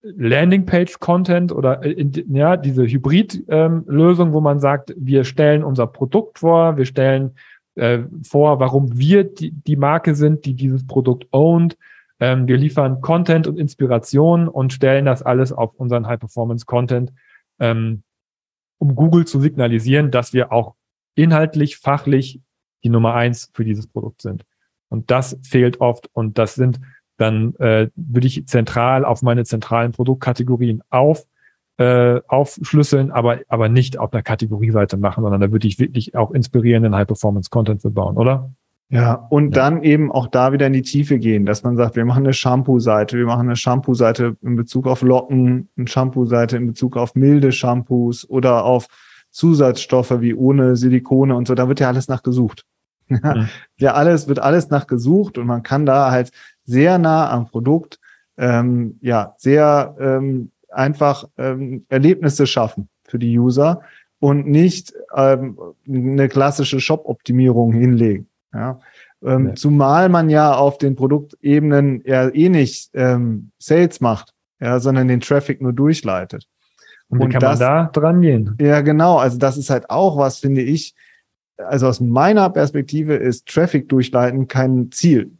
Landingpage-Content 0.03 1.53
oder 1.53 1.85
äh, 1.85 2.05
ja, 2.29 2.57
diese 2.57 2.85
Hybrid-Lösung, 2.85 4.29
ähm, 4.29 4.33
wo 4.33 4.41
man 4.41 4.59
sagt, 4.61 4.93
wir 4.97 5.25
stellen 5.25 5.63
unser 5.63 5.87
Produkt 5.87 6.41
vor, 6.41 6.77
wir 6.77 6.87
stellen 6.87 7.37
äh, 7.77 8.01
vor, 8.25 8.59
warum 8.61 8.99
wir 8.99 9.25
die, 9.25 9.53
die 9.53 9.77
Marke 9.77 10.15
sind, 10.15 10.45
die 10.45 10.55
dieses 10.55 10.87
Produkt 10.87 11.29
ownt. 11.31 11.79
Ähm, 12.19 12.49
wir 12.49 12.57
liefern 12.57 13.01
Content 13.01 13.47
und 13.47 13.59
Inspiration 13.59 14.49
und 14.49 14.73
stellen 14.73 15.05
das 15.05 15.23
alles 15.23 15.53
auf 15.53 15.73
unseren 15.75 16.07
High-Performance-Content, 16.07 17.13
ähm, 17.61 18.03
um 18.79 18.95
Google 18.97 19.25
zu 19.25 19.41
signalisieren, 19.41 20.11
dass 20.11 20.33
wir 20.33 20.53
auch 20.53 20.75
inhaltlich, 21.15 21.77
fachlich 21.77 22.41
die 22.83 22.89
Nummer 22.89 23.15
eins 23.15 23.51
für 23.55 23.65
dieses 23.65 23.87
Produkt 23.87 24.23
sind. 24.23 24.45
Und 24.89 25.11
das 25.11 25.39
fehlt 25.43 25.81
oft 25.81 26.11
und 26.13 26.39
das 26.39 26.55
sind 26.55 26.81
dann 27.17 27.55
äh, 27.57 27.89
würde 27.95 28.27
ich 28.27 28.47
zentral 28.47 29.05
auf 29.05 29.23
meine 29.23 29.45
zentralen 29.45 29.93
Produktkategorien 29.93 30.83
auf 30.91 31.27
äh, 31.79 32.21
aufschlüsseln, 32.29 33.11
aber 33.11 33.39
aber 33.49 33.69
nicht 33.69 33.99
auf 33.99 34.13
einer 34.13 34.23
Kategorieseite 34.23 34.97
machen, 34.97 35.23
sondern 35.23 35.41
da 35.41 35.53
würde 35.53 35.67
ich 35.67 35.79
wirklich 35.79 36.15
auch 36.15 36.31
inspirierenden 36.31 36.95
High-Performance-Content 36.95 37.83
für 37.83 37.91
bauen, 37.91 38.17
oder? 38.17 38.53
Ja, 38.93 39.15
und 39.31 39.57
ja. 39.57 39.63
dann 39.63 39.83
eben 39.83 40.13
auch 40.13 40.27
da 40.27 40.53
wieder 40.53 40.67
in 40.67 40.75
die 40.75 40.83
Tiefe 40.83 41.19
gehen, 41.19 41.47
dass 41.47 41.63
man 41.63 41.79
sagt, 41.79 41.97
wir 41.97 42.05
machen 42.05 42.25
eine 42.25 42.35
Shampoo-Seite, 42.35 43.17
wir 43.17 43.25
machen 43.25 43.49
eine 43.49 43.57
Shampoo-Seite 43.57 44.37
in 44.43 44.55
Bezug 44.55 44.87
auf 44.87 45.01
Locken, 45.01 45.71
eine 45.79 45.87
Shampoo-Seite 45.87 46.59
in 46.59 46.67
Bezug 46.67 46.99
auf 46.99 47.15
milde 47.15 47.53
Shampoos 47.53 48.29
oder 48.29 48.67
auf 48.67 48.89
Zusatzstoffe 49.31 50.21
wie 50.21 50.35
ohne 50.35 50.77
Silikone 50.77 51.35
und 51.35 51.49
so, 51.49 51.55
da 51.55 51.69
wird 51.69 51.81
ja 51.81 51.89
alles 51.89 52.09
nachgesucht. 52.09 52.65
Mhm. 53.09 53.49
Ja, 53.79 53.93
alles 53.93 54.27
wird 54.27 54.39
alles 54.39 54.71
nachgesucht 54.71 55.37
und 55.37 55.47
man 55.47 55.63
kann 55.63 55.85
da 55.85 56.11
halt 56.11 56.31
sehr 56.65 56.99
nah 56.99 57.31
am 57.31 57.49
Produkt, 57.49 57.99
ähm, 58.39 58.99
ja, 59.01 59.35
sehr 59.39 59.95
ähm, 59.99 60.51
einfach 60.71 61.29
ähm, 61.37 61.85
Erlebnisse 61.89 62.47
schaffen 62.47 62.89
für 63.05 63.19
die 63.19 63.39
User 63.39 63.83
und 64.21 64.47
nicht 64.47 64.95
ähm, 65.17 65.59
eine 65.87 66.29
klassische 66.29 66.81
Shop-Optimierung 66.81 67.73
hinlegen. 67.73 68.29
Ja. 68.55 68.81
Ähm, 69.25 69.49
ja. 69.49 69.55
Zumal 69.55 70.09
man 70.09 70.31
ja 70.31 70.55
auf 70.55 70.79
den 70.79 70.97
Produktebenen 70.97 72.03
ja 72.05 72.29
eh 72.29 72.49
nicht 72.49 72.91
ähm, 72.95 73.51
Sales 73.59 74.01
macht, 74.01 74.33
ja, 74.61 74.81
sondern 74.81 75.09
den 75.09 75.21
Traffic 75.21 75.61
nur 75.61 75.73
durchleitet. 75.73 76.47
Und 77.09 77.19
wie 77.19 77.25
und 77.25 77.31
kann 77.33 77.41
das, 77.41 77.61
man 77.61 77.69
da 77.69 77.91
dran 77.93 78.23
gehen? 78.23 78.57
Ja, 78.61 78.81
genau. 78.81 79.19
Also 79.19 79.39
das 79.39 79.57
ist 79.57 79.71
halt 79.71 79.91
auch 79.91 80.17
was, 80.17 80.39
finde 80.39 80.63
ich. 80.63 80.95
Also 81.59 81.87
aus 81.87 82.01
meiner 82.01 82.49
Perspektive 82.51 83.15
ist 83.15 83.47
Traffic 83.47 83.89
durchleiten 83.89 84.49
kein 84.49 84.91
Ziel. 84.91 85.33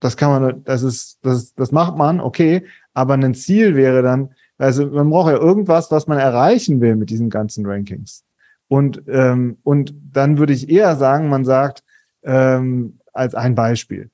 Das 0.00 0.16
kann 0.16 0.42
man, 0.42 0.64
das 0.64 0.82
ist, 0.82 1.18
das, 1.22 1.54
das 1.54 1.72
macht 1.72 1.96
man, 1.96 2.20
okay, 2.20 2.64
aber 2.94 3.14
ein 3.14 3.34
Ziel 3.34 3.76
wäre 3.76 4.02
dann, 4.02 4.30
also 4.58 4.86
man 4.86 5.10
braucht 5.10 5.30
ja 5.30 5.38
irgendwas, 5.38 5.90
was 5.90 6.06
man 6.06 6.18
erreichen 6.18 6.80
will 6.80 6.96
mit 6.96 7.10
diesen 7.10 7.30
ganzen 7.30 7.66
Rankings. 7.66 8.24
Und, 8.68 9.02
ähm, 9.08 9.58
und 9.62 9.94
dann 10.12 10.38
würde 10.38 10.52
ich 10.52 10.68
eher 10.68 10.96
sagen, 10.96 11.28
man 11.28 11.44
sagt, 11.44 11.82
ähm, 12.22 12.98
als 13.12 13.34
ein 13.34 13.54
Beispiel, 13.54 14.10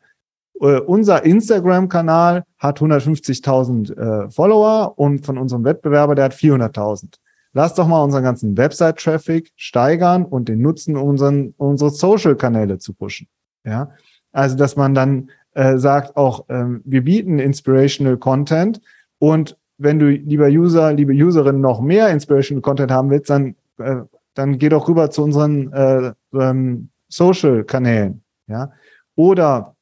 äh, 0.60 0.80
unser 0.80 1.24
Instagram-Kanal 1.24 2.44
hat 2.58 2.80
150.000 2.80 3.96
äh, 3.96 4.30
Follower 4.30 4.98
und 4.98 5.24
von 5.26 5.38
unserem 5.38 5.64
Wettbewerber, 5.64 6.14
der 6.14 6.26
hat 6.26 6.34
400.000. 6.34 7.16
Lass 7.52 7.74
doch 7.74 7.86
mal 7.86 8.02
unseren 8.02 8.22
ganzen 8.22 8.56
Website-Traffic 8.56 9.52
steigern 9.56 10.24
und 10.24 10.48
den 10.48 10.60
nutzen, 10.60 10.96
unseren, 10.96 11.54
unsere 11.56 11.90
Social-Kanäle 11.90 12.78
zu 12.78 12.92
pushen. 12.92 13.28
Ja, 13.64 13.90
also 14.32 14.56
dass 14.56 14.76
man 14.76 14.94
dann 14.94 15.30
äh, 15.56 15.78
sagt 15.78 16.16
auch, 16.16 16.44
ähm, 16.50 16.82
wir 16.84 17.02
bieten 17.02 17.38
Inspirational 17.38 18.18
Content 18.18 18.80
und 19.18 19.56
wenn 19.78 19.98
du, 19.98 20.10
lieber 20.10 20.48
User, 20.48 20.92
liebe 20.92 21.12
Userin, 21.12 21.60
noch 21.60 21.80
mehr 21.80 22.10
Inspirational 22.10 22.60
Content 22.60 22.90
haben 22.90 23.08
willst, 23.10 23.30
dann, 23.30 23.56
äh, 23.78 24.02
dann 24.34 24.58
geh 24.58 24.68
doch 24.68 24.86
rüber 24.86 25.10
zu 25.10 25.22
unseren 25.22 25.72
äh, 25.72 26.12
ähm, 26.34 26.90
Social-Kanälen. 27.08 28.22
Ja? 28.48 28.72
Oder 29.14 29.74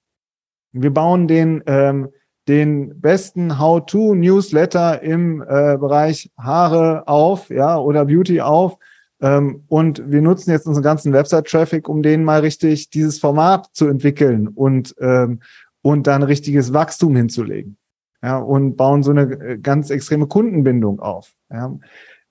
wir 0.72 0.92
bauen 0.94 1.26
den, 1.26 1.62
ähm, 1.66 2.08
den 2.46 3.00
besten 3.00 3.58
How-to-Newsletter 3.58 5.02
im 5.02 5.42
äh, 5.42 5.76
Bereich 5.76 6.30
Haare 6.38 7.08
auf, 7.08 7.50
ja, 7.50 7.78
oder 7.78 8.04
Beauty 8.04 8.40
auf, 8.40 8.78
Ähm, 9.20 9.62
und 9.68 10.02
wir 10.10 10.20
nutzen 10.20 10.50
jetzt 10.50 10.66
unseren 10.66 10.82
ganzen 10.82 11.12
Website-Traffic, 11.12 11.88
um 11.88 12.02
denen 12.02 12.24
mal 12.24 12.40
richtig 12.40 12.90
dieses 12.90 13.18
Format 13.20 13.68
zu 13.72 13.86
entwickeln 13.86 14.48
und, 14.48 14.94
ähm, 14.98 15.40
und 15.84 16.06
dann 16.06 16.22
richtiges 16.22 16.72
Wachstum 16.72 17.14
hinzulegen. 17.14 17.76
Ja, 18.22 18.38
und 18.38 18.76
bauen 18.76 19.02
so 19.02 19.10
eine 19.10 19.22
äh, 19.32 19.58
ganz 19.58 19.90
extreme 19.90 20.26
Kundenbindung 20.26 20.98
auf. 20.98 21.34
Ja. 21.52 21.78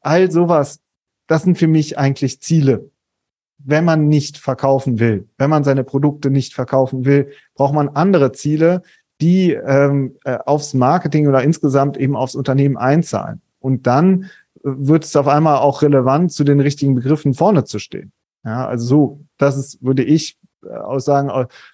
All 0.02 0.32
sowas, 0.32 0.82
das 1.28 1.44
sind 1.44 1.60
für 1.60 1.68
mich 1.68 2.00
eigentlich 2.00 2.42
Ziele. 2.42 2.90
Wenn 3.60 3.86
man 3.86 4.08
nicht 4.08 4.40
verkaufen 4.40 5.00
will, 5.00 5.30
wenn 5.38 5.52
man 5.52 5.64
seine 5.64 5.84
Produkte 5.84 6.32
nicht 6.32 6.56
verkaufen 6.56 7.06
will, 7.06 7.30
braucht 7.54 7.76
man 7.76 7.90
andere 7.90 8.32
Ziele, 8.32 8.82
die 9.22 9.52
ähm, 9.52 10.16
äh, 10.26 10.40
aufs 10.44 10.74
Marketing 10.74 11.28
oder 11.28 11.44
insgesamt 11.44 11.96
eben 11.98 12.16
aufs 12.16 12.34
Unternehmen 12.34 12.76
einzahlen. 12.76 13.44
Und 13.60 13.86
dann 13.86 14.32
wird 14.64 15.04
es 15.04 15.16
auf 15.16 15.28
einmal 15.28 15.58
auch 15.58 15.84
relevant, 15.84 16.32
zu 16.32 16.44
den 16.44 16.60
richtigen 16.60 16.96
Begriffen 16.96 17.36
vorne 17.36 17.66
zu 17.66 17.78
stehen. 17.78 18.14
Ja, 18.44 18.66
also 18.66 18.86
so, 18.86 19.20
das 19.38 19.58
ist, 19.58 19.84
würde 19.84 20.04
ich 20.04 20.40
äh, 20.66 20.70
aus 20.70 21.06
sagen, 21.06 21.30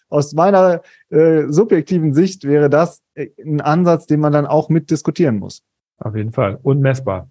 aus 0.10 0.34
meiner 0.34 0.82
äh, 1.10 1.44
subjektiven 1.48 2.14
Sicht 2.14 2.44
wäre 2.44 2.70
das 2.70 3.02
äh, 3.14 3.30
ein 3.44 3.62
Ansatz, 3.62 4.06
den 4.08 4.20
man 4.20 4.34
dann 4.34 4.46
auch 4.46 4.70
mit 4.70 4.92
diskutieren 4.92 5.40
muss. 5.40 5.64
Auf 5.98 6.16
jeden 6.16 6.32
Fall. 6.32 6.60
Und 6.62 6.82
messbar. 6.82 7.30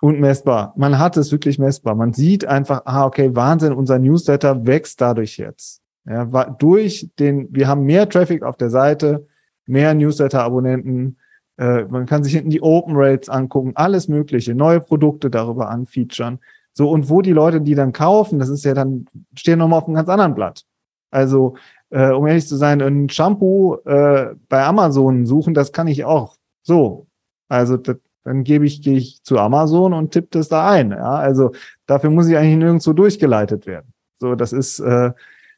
Und 0.00 0.20
messbar. 0.20 0.74
Man 0.76 0.98
hat 0.98 1.16
es 1.16 1.32
wirklich 1.32 1.58
messbar. 1.58 1.94
Man 1.94 2.12
sieht 2.12 2.44
einfach, 2.44 2.82
ah, 2.84 3.06
okay, 3.06 3.34
Wahnsinn, 3.34 3.72
unser 3.72 3.98
Newsletter 3.98 4.66
wächst 4.66 5.00
dadurch 5.00 5.38
jetzt. 5.38 5.82
Ja, 6.06 6.24
durch 6.24 7.10
den, 7.18 7.48
wir 7.50 7.68
haben 7.68 7.84
mehr 7.84 8.08
Traffic 8.08 8.42
auf 8.42 8.56
der 8.56 8.70
Seite, 8.70 9.26
mehr 9.66 9.92
Newsletter-Abonnenten, 9.94 11.18
äh, 11.58 11.84
man 11.84 12.06
kann 12.06 12.24
sich 12.24 12.32
hinten 12.32 12.50
die 12.50 12.62
Open 12.62 12.94
Rates 12.96 13.28
angucken, 13.28 13.72
alles 13.74 14.08
Mögliche, 14.08 14.54
neue 14.54 14.80
Produkte 14.80 15.28
darüber 15.28 15.68
anfeaturen. 15.68 16.38
So, 16.72 16.88
und 16.88 17.10
wo 17.10 17.20
die 17.20 17.32
Leute 17.32 17.60
die 17.60 17.74
dann 17.74 17.92
kaufen, 17.92 18.38
das 18.38 18.48
ist 18.48 18.64
ja 18.64 18.72
dann, 18.72 19.06
stehen 19.34 19.58
nochmal 19.58 19.80
auf 19.80 19.86
einem 19.86 19.96
ganz 19.96 20.08
anderen 20.08 20.34
Blatt. 20.34 20.64
Also, 21.10 21.56
äh, 21.90 22.10
um 22.10 22.26
ehrlich 22.26 22.46
zu 22.46 22.56
sein, 22.56 22.80
ein 22.82 23.08
Shampoo 23.08 23.76
äh, 23.84 24.34
bei 24.48 24.64
Amazon 24.64 25.26
suchen, 25.26 25.54
das 25.54 25.72
kann 25.72 25.88
ich 25.88 26.04
auch. 26.04 26.36
So. 26.62 27.06
Also, 27.48 27.76
das, 27.76 27.96
dann 28.24 28.44
gebe 28.44 28.66
ich, 28.66 28.82
gehe 28.82 28.98
ich 28.98 29.22
zu 29.22 29.38
Amazon 29.38 29.94
und 29.94 30.10
tippe 30.10 30.28
das 30.32 30.48
da 30.48 30.68
ein. 30.68 30.90
Ja, 30.90 31.14
also 31.14 31.52
dafür 31.86 32.10
muss 32.10 32.28
ich 32.28 32.36
eigentlich 32.36 32.58
nirgendwo 32.58 32.92
durchgeleitet 32.92 33.66
werden. 33.66 33.92
So, 34.18 34.34
das 34.34 34.52
ist, 34.52 34.80
äh, 34.80 35.12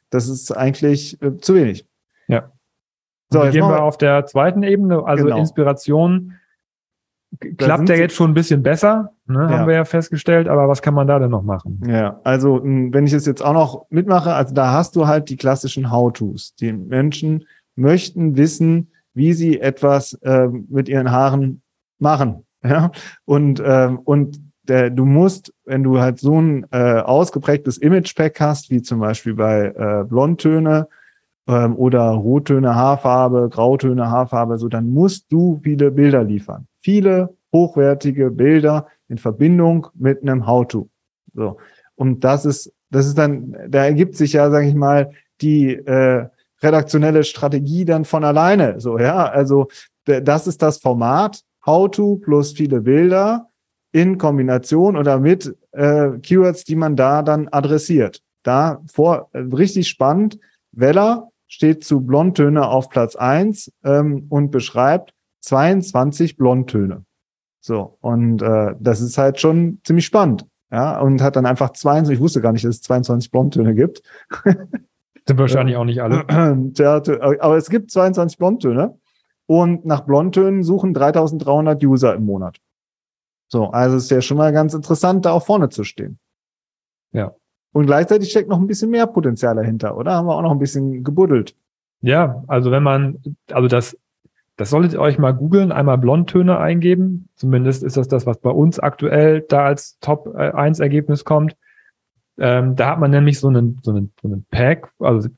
das 0.09 0.29
ist 0.29 0.55
eigentlich 0.55 1.21
äh, 1.21 1.35
zu 1.37 1.55
wenig. 1.55 1.85
Ja. 2.27 2.51
So, 3.29 3.43
jetzt 3.43 3.53
gehen 3.53 3.67
wir 3.67 3.83
auf 3.83 3.97
der 3.97 4.25
zweiten 4.25 4.63
Ebene, 4.63 5.03
also 5.05 5.25
genau. 5.25 5.37
Inspiration. 5.37 6.35
Klappt 7.57 7.87
ja 7.87 7.95
jetzt 7.95 8.13
schon 8.13 8.31
ein 8.31 8.33
bisschen 8.33 8.61
besser, 8.61 9.13
ne, 9.25 9.39
ja. 9.39 9.49
haben 9.49 9.67
wir 9.67 9.75
ja 9.75 9.85
festgestellt, 9.85 10.49
aber 10.49 10.67
was 10.67 10.81
kann 10.81 10.93
man 10.93 11.07
da 11.07 11.17
denn 11.17 11.31
noch 11.31 11.43
machen? 11.43 11.81
Ja, 11.87 12.19
also 12.23 12.61
wenn 12.61 13.07
ich 13.07 13.13
es 13.13 13.25
jetzt 13.25 13.41
auch 13.41 13.53
noch 13.53 13.85
mitmache, 13.89 14.33
also 14.33 14.53
da 14.53 14.73
hast 14.73 14.95
du 14.97 15.07
halt 15.07 15.29
die 15.29 15.37
klassischen 15.37 15.91
How-Tos. 15.91 16.55
Die 16.55 16.73
Menschen 16.73 17.45
möchten 17.75 18.35
wissen, 18.35 18.91
wie 19.13 19.33
sie 19.33 19.59
etwas 19.61 20.13
äh, 20.23 20.47
mit 20.47 20.89
ihren 20.89 21.11
Haaren 21.11 21.61
machen. 21.99 22.45
Ja? 22.63 22.91
Und, 23.25 23.59
ähm, 23.65 23.97
und 23.97 24.39
der, 24.67 24.91
du 24.91 25.03
musst, 25.03 25.51
wenn 25.65 25.81
du 25.81 25.99
halt 25.99 26.19
so 26.19 26.39
ein 26.39 26.67
äh, 26.69 26.99
ausgeprägtes 26.99 27.79
Image-Pack 27.79 28.39
hast, 28.39 28.69
wie 28.69 28.83
zum 28.83 28.99
Beispiel 28.99 29.33
bei 29.33 29.73
äh, 29.75 30.03
Blondtöne, 30.07 30.87
ähm, 31.47 31.75
oder 31.75 32.11
Rottöne, 32.11 32.75
Haarfarbe, 32.75 33.49
Grautöne, 33.49 34.09
Haarfarbe, 34.09 34.57
so 34.57 34.67
dann 34.67 34.91
musst 34.91 35.31
du 35.31 35.59
viele 35.63 35.91
Bilder 35.91 36.23
liefern. 36.23 36.67
Viele 36.81 37.35
hochwertige 37.53 38.31
Bilder 38.31 38.87
in 39.07 39.17
Verbindung 39.17 39.87
mit 39.93 40.21
einem 40.21 40.47
How-to. 40.47 40.89
So. 41.33 41.57
Und 41.95 42.23
das 42.23 42.45
ist, 42.45 42.73
das 42.89 43.07
ist 43.07 43.17
dann, 43.17 43.55
da 43.69 43.85
ergibt 43.85 44.15
sich 44.15 44.33
ja, 44.33 44.49
sage 44.49 44.67
ich 44.67 44.75
mal, 44.75 45.11
die 45.41 45.73
äh, 45.73 46.27
redaktionelle 46.61 47.23
Strategie 47.23 47.85
dann 47.85 48.05
von 48.05 48.23
alleine. 48.23 48.79
So, 48.79 48.99
ja, 48.99 49.25
also 49.25 49.67
das 50.05 50.47
ist 50.47 50.61
das 50.61 50.77
Format 50.77 51.41
How-to 51.65 52.17
plus 52.17 52.53
viele 52.53 52.81
Bilder 52.81 53.47
in 53.91 54.17
Kombination 54.17 54.95
oder 54.95 55.19
mit 55.19 55.55
äh, 55.71 56.11
Keywords, 56.21 56.63
die 56.63 56.75
man 56.75 56.95
da 56.95 57.21
dann 57.21 57.49
adressiert. 57.49 58.21
Da 58.43 58.81
vor 58.91 59.29
äh, 59.33 59.39
richtig 59.39 59.89
spannend. 59.89 60.39
Weller 60.71 61.29
steht 61.47 61.83
zu 61.83 62.01
Blondtöne 62.01 62.67
auf 62.67 62.89
Platz 62.89 63.15
eins 63.15 63.71
ähm, 63.83 64.25
und 64.29 64.51
beschreibt 64.51 65.13
22 65.41 66.37
Blondtöne. 66.37 67.03
So, 67.59 67.97
und 68.01 68.41
äh, 68.41 68.75
das 68.79 69.01
ist 69.01 69.17
halt 69.17 69.39
schon 69.39 69.79
ziemlich 69.83 70.05
spannend. 70.05 70.47
Ja, 70.71 70.99
und 71.01 71.21
hat 71.21 71.35
dann 71.35 71.45
einfach 71.45 71.71
22, 71.71 72.15
ich 72.15 72.21
wusste 72.21 72.41
gar 72.41 72.53
nicht, 72.53 72.63
dass 72.63 72.75
es 72.75 72.81
22 72.81 73.29
Blondtöne 73.29 73.75
gibt. 73.75 74.01
Sind 75.27 75.37
wahrscheinlich 75.37 75.75
auch 75.75 75.83
nicht 75.83 76.01
alle. 76.01 76.27
aber 77.39 77.57
es 77.57 77.69
gibt 77.69 77.91
22 77.91 78.37
Blondtöne. 78.37 78.97
Und 79.45 79.85
nach 79.85 80.01
Blondtönen 80.01 80.63
suchen 80.63 80.93
3300 80.93 81.83
User 81.83 82.15
im 82.15 82.25
Monat. 82.25 82.57
So, 83.49 83.69
also 83.69 83.97
ist 83.97 84.09
ja 84.09 84.21
schon 84.21 84.37
mal 84.37 84.53
ganz 84.53 84.73
interessant, 84.73 85.25
da 85.25 85.33
auch 85.33 85.45
vorne 85.45 85.67
zu 85.67 85.83
stehen. 85.83 86.19
Ja. 87.11 87.35
Und 87.73 87.85
gleichzeitig 87.85 88.29
steckt 88.29 88.49
noch 88.49 88.59
ein 88.59 88.67
bisschen 88.67 88.89
mehr 88.89 89.07
Potenzial 89.07 89.55
dahinter, 89.55 89.97
oder? 89.97 90.13
Haben 90.13 90.27
wir 90.27 90.35
auch 90.35 90.41
noch 90.41 90.51
ein 90.51 90.59
bisschen 90.59 91.03
gebuddelt. 91.03 91.55
Ja, 92.01 92.43
also 92.47 92.71
wenn 92.71 92.83
man, 92.83 93.21
also 93.51 93.67
das, 93.67 93.97
das 94.61 94.69
solltet 94.69 94.93
ihr 94.93 95.01
euch 95.01 95.17
mal 95.17 95.31
googeln, 95.31 95.71
einmal 95.71 95.97
Blondtöne 95.97 96.59
eingeben. 96.59 97.29
Zumindest 97.33 97.81
ist 97.81 97.97
das 97.97 98.07
das, 98.07 98.27
was 98.27 98.37
bei 98.37 98.51
uns 98.51 98.77
aktuell 98.77 99.41
da 99.41 99.65
als 99.65 99.97
Top 100.01 100.35
1 100.35 100.79
äh, 100.79 100.83
Ergebnis 100.83 101.25
kommt. 101.25 101.57
Ähm, 102.37 102.75
da 102.75 102.91
hat 102.91 102.99
man 102.99 103.09
nämlich 103.09 103.39
so 103.39 103.47
einen, 103.47 103.79
so 103.81 103.89
einen, 103.89 104.13
so 104.21 104.27
einen 104.27 104.45
Pack, 104.51 104.91
also 104.99 105.29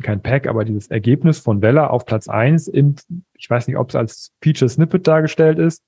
kein 0.00 0.20
Pack, 0.20 0.48
aber 0.48 0.64
dieses 0.64 0.88
Ergebnis 0.88 1.38
von 1.38 1.62
Vella 1.62 1.86
auf 1.86 2.06
Platz 2.06 2.26
1 2.26 2.66
im, 2.66 2.96
ich 3.38 3.48
weiß 3.48 3.68
nicht, 3.68 3.76
ob 3.76 3.90
es 3.90 3.94
als 3.94 4.32
Feature 4.42 4.68
Snippet 4.68 5.06
dargestellt 5.06 5.60
ist, 5.60 5.84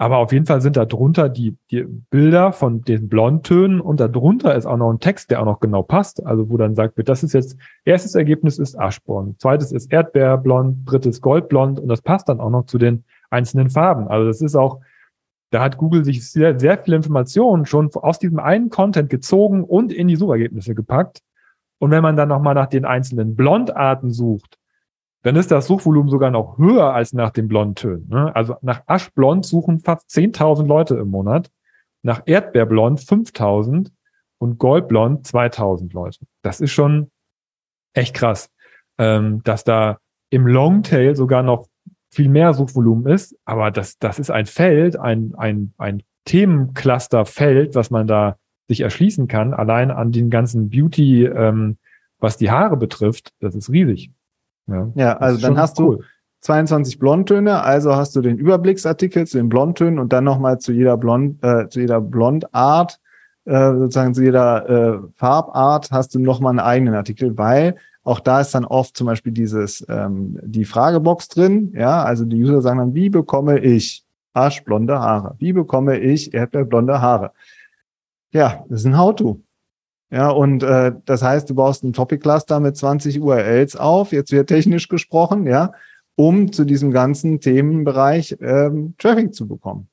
aber 0.00 0.18
auf 0.18 0.32
jeden 0.32 0.46
Fall 0.46 0.60
sind 0.60 0.76
da 0.76 0.84
drunter 0.84 1.28
die, 1.28 1.56
die 1.72 1.82
Bilder 1.82 2.52
von 2.52 2.82
den 2.82 3.08
Blondtönen 3.08 3.80
und 3.80 3.98
da 3.98 4.06
drunter 4.06 4.54
ist 4.54 4.64
auch 4.64 4.76
noch 4.76 4.92
ein 4.92 5.00
Text, 5.00 5.32
der 5.32 5.40
auch 5.40 5.44
noch 5.44 5.58
genau 5.58 5.82
passt. 5.82 6.24
Also 6.24 6.48
wo 6.50 6.56
dann 6.56 6.76
sagt 6.76 6.96
wird, 6.96 7.08
das 7.08 7.24
ist 7.24 7.32
jetzt, 7.32 7.58
erstes 7.84 8.14
Ergebnis 8.14 8.60
ist 8.60 8.78
Aschblond, 8.78 9.40
zweites 9.40 9.72
ist 9.72 9.92
Erdbeerblond, 9.92 10.88
drittes 10.88 11.20
Goldblond 11.20 11.80
und 11.80 11.88
das 11.88 12.00
passt 12.00 12.28
dann 12.28 12.38
auch 12.38 12.50
noch 12.50 12.66
zu 12.66 12.78
den 12.78 13.02
einzelnen 13.30 13.70
Farben. 13.70 14.06
Also 14.06 14.28
das 14.28 14.40
ist 14.40 14.54
auch, 14.54 14.80
da 15.50 15.62
hat 15.62 15.78
Google 15.78 16.04
sich 16.04 16.30
sehr, 16.30 16.60
sehr 16.60 16.78
viele 16.78 16.96
Informationen 16.96 17.66
schon 17.66 17.90
aus 17.94 18.20
diesem 18.20 18.38
einen 18.38 18.70
Content 18.70 19.10
gezogen 19.10 19.64
und 19.64 19.92
in 19.92 20.06
die 20.06 20.16
Suchergebnisse 20.16 20.76
gepackt. 20.76 21.22
Und 21.80 21.90
wenn 21.90 22.02
man 22.02 22.14
dann 22.14 22.28
nochmal 22.28 22.54
nach 22.54 22.68
den 22.68 22.84
einzelnen 22.84 23.34
Blondarten 23.34 24.12
sucht, 24.12 24.57
dann 25.22 25.36
ist 25.36 25.50
das 25.50 25.66
Suchvolumen 25.66 26.10
sogar 26.10 26.30
noch 26.30 26.58
höher 26.58 26.94
als 26.94 27.12
nach 27.12 27.30
den 27.30 27.48
Blondtönen. 27.48 28.08
Ne? 28.08 28.34
Also 28.34 28.56
nach 28.62 28.82
Aschblond 28.86 29.44
suchen 29.44 29.80
fast 29.80 30.08
10.000 30.10 30.66
Leute 30.66 30.96
im 30.96 31.08
Monat, 31.08 31.50
nach 32.02 32.22
Erdbeerblond 32.26 33.00
5.000 33.00 33.90
und 34.38 34.58
Goldblond 34.58 35.26
2.000 35.26 35.92
Leute. 35.92 36.18
Das 36.42 36.60
ist 36.60 36.72
schon 36.72 37.10
echt 37.92 38.14
krass, 38.14 38.50
ähm, 38.98 39.42
dass 39.42 39.64
da 39.64 39.98
im 40.30 40.46
Longtail 40.46 41.16
sogar 41.16 41.42
noch 41.42 41.66
viel 42.10 42.28
mehr 42.28 42.54
Suchvolumen 42.54 43.12
ist, 43.12 43.36
aber 43.44 43.70
das, 43.70 43.98
das 43.98 44.18
ist 44.18 44.30
ein 44.30 44.46
Feld, 44.46 44.96
ein, 44.98 45.34
ein, 45.36 45.74
ein 45.78 46.02
Themencluster-Feld, 46.24 47.74
was 47.74 47.90
man 47.90 48.06
da 48.06 48.36
sich 48.68 48.80
erschließen 48.80 49.28
kann, 49.28 49.54
allein 49.54 49.90
an 49.90 50.12
den 50.12 50.30
ganzen 50.30 50.70
Beauty, 50.70 51.24
ähm, 51.24 51.78
was 52.18 52.36
die 52.36 52.50
Haare 52.50 52.76
betrifft, 52.76 53.32
das 53.40 53.54
ist 53.54 53.70
riesig. 53.70 54.12
Ja, 54.68 54.90
ja 54.94 55.16
also 55.16 55.40
dann 55.40 55.58
hast 55.58 55.80
cool. 55.80 55.96
du 55.96 56.02
22 56.40 56.98
Blondtöne, 56.98 57.62
also 57.62 57.96
hast 57.96 58.14
du 58.14 58.20
den 58.20 58.38
Überblicksartikel 58.38 59.26
zu 59.26 59.38
den 59.38 59.48
Blondtönen 59.48 59.98
und 59.98 60.12
dann 60.12 60.24
nochmal 60.24 60.58
zu 60.58 60.72
jeder 60.72 60.96
Blond, 60.96 61.42
äh, 61.42 61.68
zu 61.68 61.80
jeder 61.80 62.00
Blondart, 62.00 63.00
äh, 63.44 63.72
sozusagen 63.74 64.14
zu 64.14 64.22
jeder 64.22 64.68
äh, 64.68 64.98
Farbart 65.14 65.90
hast 65.90 66.14
du 66.14 66.20
nochmal 66.20 66.50
einen 66.50 66.60
eigenen 66.60 66.94
Artikel, 66.94 67.36
weil 67.36 67.76
auch 68.04 68.20
da 68.20 68.40
ist 68.40 68.54
dann 68.54 68.64
oft 68.64 68.96
zum 68.96 69.06
Beispiel 69.06 69.32
dieses 69.32 69.84
ähm, 69.88 70.38
die 70.42 70.64
Fragebox 70.64 71.28
drin, 71.28 71.72
ja, 71.74 72.04
also 72.04 72.24
die 72.24 72.42
User 72.42 72.62
sagen 72.62 72.78
dann, 72.78 72.94
wie 72.94 73.10
bekomme 73.10 73.58
ich 73.58 74.04
aschblonde 74.32 74.98
Haare? 75.00 75.34
Wie 75.38 75.52
bekomme 75.52 75.98
ich 75.98 76.32
erdbeerblonde 76.32 77.00
Haare? 77.00 77.32
Ja, 78.32 78.64
das 78.68 78.80
ist 78.80 78.86
ein 78.86 78.98
How-To. 78.98 79.40
Ja, 80.10 80.30
und 80.30 80.62
äh, 80.62 80.92
das 81.04 81.22
heißt, 81.22 81.50
du 81.50 81.54
baust 81.54 81.84
ein 81.84 81.92
Topic-Cluster 81.92 82.60
mit 82.60 82.76
20 82.76 83.20
URLs 83.20 83.76
auf, 83.76 84.12
jetzt 84.12 84.32
wird 84.32 84.48
technisch 84.48 84.88
gesprochen, 84.88 85.46
ja, 85.46 85.72
um 86.16 86.50
zu 86.50 86.64
diesem 86.64 86.90
ganzen 86.90 87.40
Themenbereich 87.40 88.36
ähm, 88.40 88.94
Traffic 88.98 89.34
zu 89.34 89.46
bekommen. 89.46 89.88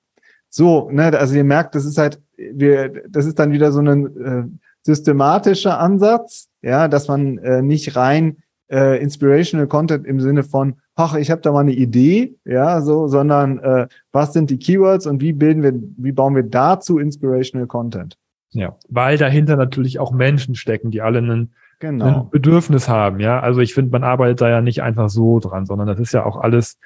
So, 0.50 0.90
ne, 0.90 1.18
also 1.18 1.36
ihr 1.36 1.44
merkt, 1.44 1.76
das 1.76 1.86
ist 1.86 1.98
halt, 1.98 2.22
wir, 2.38 3.04
das 3.10 3.26
ist 3.26 3.40
dann 3.40 3.52
wieder 3.52 3.74
so 3.74 3.82
ein 3.82 4.06
äh, 4.22 4.44
systematischer 4.84 5.80
Ansatz, 5.80 6.48
ja, 6.62 6.88
dass 6.88 7.10
man 7.10 7.38
äh, 7.40 7.62
nicht 7.62 7.98
rein 7.98 8.38
äh, 8.72 9.02
inspirational 9.02 9.68
Content 9.68 10.08
im 10.08 10.22
Sinne 10.22 10.44
von, 10.44 10.76
ach, 10.96 11.16
ich 11.16 11.30
habe 11.30 11.42
da 11.42 11.52
mal 11.52 11.60
eine 11.60 11.74
Idee, 11.74 12.38
ja, 12.46 12.82
so, 12.82 13.08
sondern 13.08 13.60
äh, 13.60 13.88
was 14.14 14.32
sind 14.32 14.50
die 14.50 14.58
Keywords 14.58 15.08
und 15.08 15.22
wie 15.22 15.34
bilden 15.34 15.62
wir, 15.62 15.74
wie 15.98 16.14
bauen 16.14 16.36
wir 16.36 16.44
dazu 16.44 17.00
inspirational 17.00 17.68
Content? 17.68 18.18
Ja, 18.52 18.78
weil 18.90 19.18
dahinter 19.18 19.56
natürlich 19.58 20.00
auch 20.00 20.12
Menschen 20.12 20.56
stecken, 20.56 20.92
die 20.92 21.02
alle 21.02 21.20
einen, 21.20 21.54
Genau. 21.80 22.06
ein 22.06 22.30
Bedürfnis 22.30 22.88
haben. 22.88 23.20
Ja, 23.20 23.42
also 23.42 23.60
ich 23.60 23.74
finde, 23.74 23.92
man 23.92 24.04
arbeitet 24.06 24.40
da 24.40 24.50
ja 24.50 24.62
nicht 24.62 24.82
einfach 24.82 25.10
so 25.10 25.40
dran, 25.40 25.66
sondern 25.66 25.88
das 25.88 26.00
ist 26.00 26.14
ja 26.14 26.26
auch 26.26 26.38
alles 26.38 26.80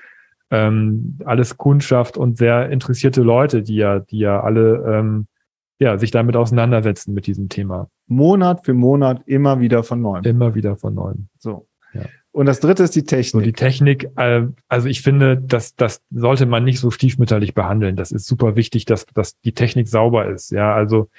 ähm, 0.51 1.19
alles 1.25 1.57
Kundschaft 1.57 2.17
und 2.17 2.37
sehr 2.37 2.69
interessierte 2.69 3.21
Leute, 3.21 3.61
die 3.61 3.75
ja, 3.75 3.99
die 3.99 4.19
ja 4.19 4.41
alle 4.41 4.83
ähm, 4.87 5.27
ja, 5.79 5.97
sich 5.97 6.11
damit 6.11 6.35
auseinandersetzen 6.35 7.13
mit 7.13 7.27
diesem 7.27 7.49
Thema. 7.49 7.89
Monat 8.07 8.65
für 8.65 8.73
Monat 8.73 9.21
immer 9.27 9.59
wieder 9.59 9.83
von 9.83 10.01
neuem. 10.01 10.23
Immer 10.23 10.55
wieder 10.55 10.75
von 10.75 10.93
neuem. 10.93 11.29
So. 11.37 11.67
Ja. 11.93 12.01
Und 12.31 12.47
das 12.47 12.59
dritte 12.59 12.83
ist 12.83 12.95
die 12.95 12.99
So 13.01 13.05
Technik. 13.05 13.43
die 13.45 13.53
Technik, 13.53 14.09
äh, 14.17 14.47
also 14.67 14.87
ich 14.87 15.01
finde, 15.01 15.37
dass 15.37 15.75
das 15.75 16.01
sollte 16.09 16.45
man 16.45 16.63
nicht 16.63 16.79
so 16.79 16.91
stiefmütterlich 16.91 17.53
behandeln. 17.53 17.95
Das 17.95 18.11
ist 18.11 18.25
super 18.25 18.55
wichtig, 18.55 18.85
dass, 18.85 19.05
dass 19.05 19.39
die 19.39 19.53
Technik 19.53 19.87
sauber 19.87 20.27
ist. 20.27 20.51
Ja, 20.51 20.73
also 20.73 21.09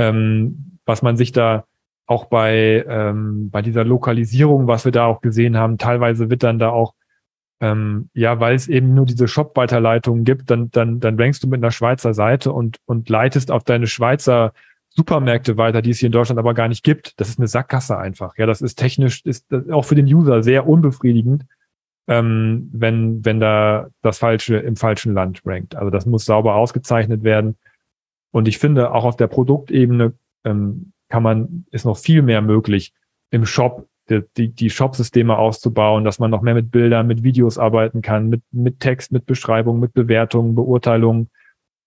ähm, 0.00 0.78
was 0.84 1.02
man 1.02 1.16
sich 1.16 1.32
da 1.32 1.64
auch 2.06 2.24
bei 2.24 2.84
ähm, 2.88 3.50
bei 3.50 3.62
dieser 3.62 3.84
Lokalisierung, 3.84 4.66
was 4.66 4.84
wir 4.84 4.92
da 4.92 5.06
auch 5.06 5.20
gesehen 5.20 5.56
haben, 5.56 5.78
teilweise 5.78 6.30
wird 6.30 6.42
dann 6.42 6.58
da 6.58 6.70
auch 6.70 6.94
ähm, 7.60 8.08
ja, 8.14 8.40
weil 8.40 8.54
es 8.54 8.68
eben 8.68 8.94
nur 8.94 9.04
diese 9.04 9.28
Shop-Weiterleitungen 9.28 10.24
gibt, 10.24 10.50
dann, 10.50 10.70
dann, 10.70 10.98
dann 10.98 11.20
rankst 11.20 11.44
du 11.44 11.48
mit 11.48 11.62
einer 11.62 11.70
Schweizer 11.70 12.14
Seite 12.14 12.52
und, 12.52 12.78
und 12.86 13.08
leitest 13.10 13.50
auf 13.50 13.64
deine 13.64 13.86
Schweizer 13.86 14.52
Supermärkte 14.88 15.56
weiter, 15.56 15.82
die 15.82 15.90
es 15.90 15.98
hier 15.98 16.08
in 16.08 16.12
Deutschland 16.12 16.38
aber 16.38 16.54
gar 16.54 16.68
nicht 16.68 16.82
gibt. 16.82 17.20
Das 17.20 17.28
ist 17.28 17.38
eine 17.38 17.48
Sackgasse 17.48 17.96
einfach. 17.98 18.36
Ja, 18.38 18.46
das 18.46 18.60
ist 18.60 18.76
technisch, 18.76 19.24
ist 19.24 19.46
auch 19.70 19.84
für 19.84 19.94
den 19.94 20.06
User 20.06 20.42
sehr 20.42 20.66
unbefriedigend, 20.66 21.44
ähm, 22.08 22.70
wenn, 22.72 23.24
wenn 23.24 23.40
da 23.40 23.88
das 24.02 24.18
Falsche 24.18 24.56
im 24.56 24.76
falschen 24.76 25.14
Land 25.14 25.42
rankt. 25.44 25.76
Also 25.76 25.90
das 25.90 26.06
muss 26.06 26.24
sauber 26.24 26.54
ausgezeichnet 26.54 27.22
werden. 27.22 27.56
Und 28.32 28.48
ich 28.48 28.58
finde, 28.58 28.92
auch 28.92 29.04
auf 29.04 29.16
der 29.16 29.26
Produktebene 29.26 30.14
ähm, 30.44 30.92
kann 31.08 31.22
man, 31.22 31.66
ist 31.70 31.84
noch 31.84 31.98
viel 31.98 32.22
mehr 32.22 32.42
möglich, 32.42 32.92
im 33.30 33.46
Shop 33.46 33.86
die, 34.10 34.22
die, 34.36 34.48
die 34.48 34.70
Shop-Systeme 34.70 35.38
auszubauen, 35.38 36.04
dass 36.04 36.18
man 36.18 36.30
noch 36.30 36.42
mehr 36.42 36.54
mit 36.54 36.70
Bildern, 36.70 37.06
mit 37.06 37.22
Videos 37.22 37.58
arbeiten 37.58 38.02
kann, 38.02 38.28
mit, 38.28 38.42
mit 38.50 38.80
Text, 38.80 39.12
mit 39.12 39.26
Beschreibung, 39.26 39.78
mit 39.78 39.94
Bewertungen, 39.94 40.54
Beurteilungen. 40.54 41.30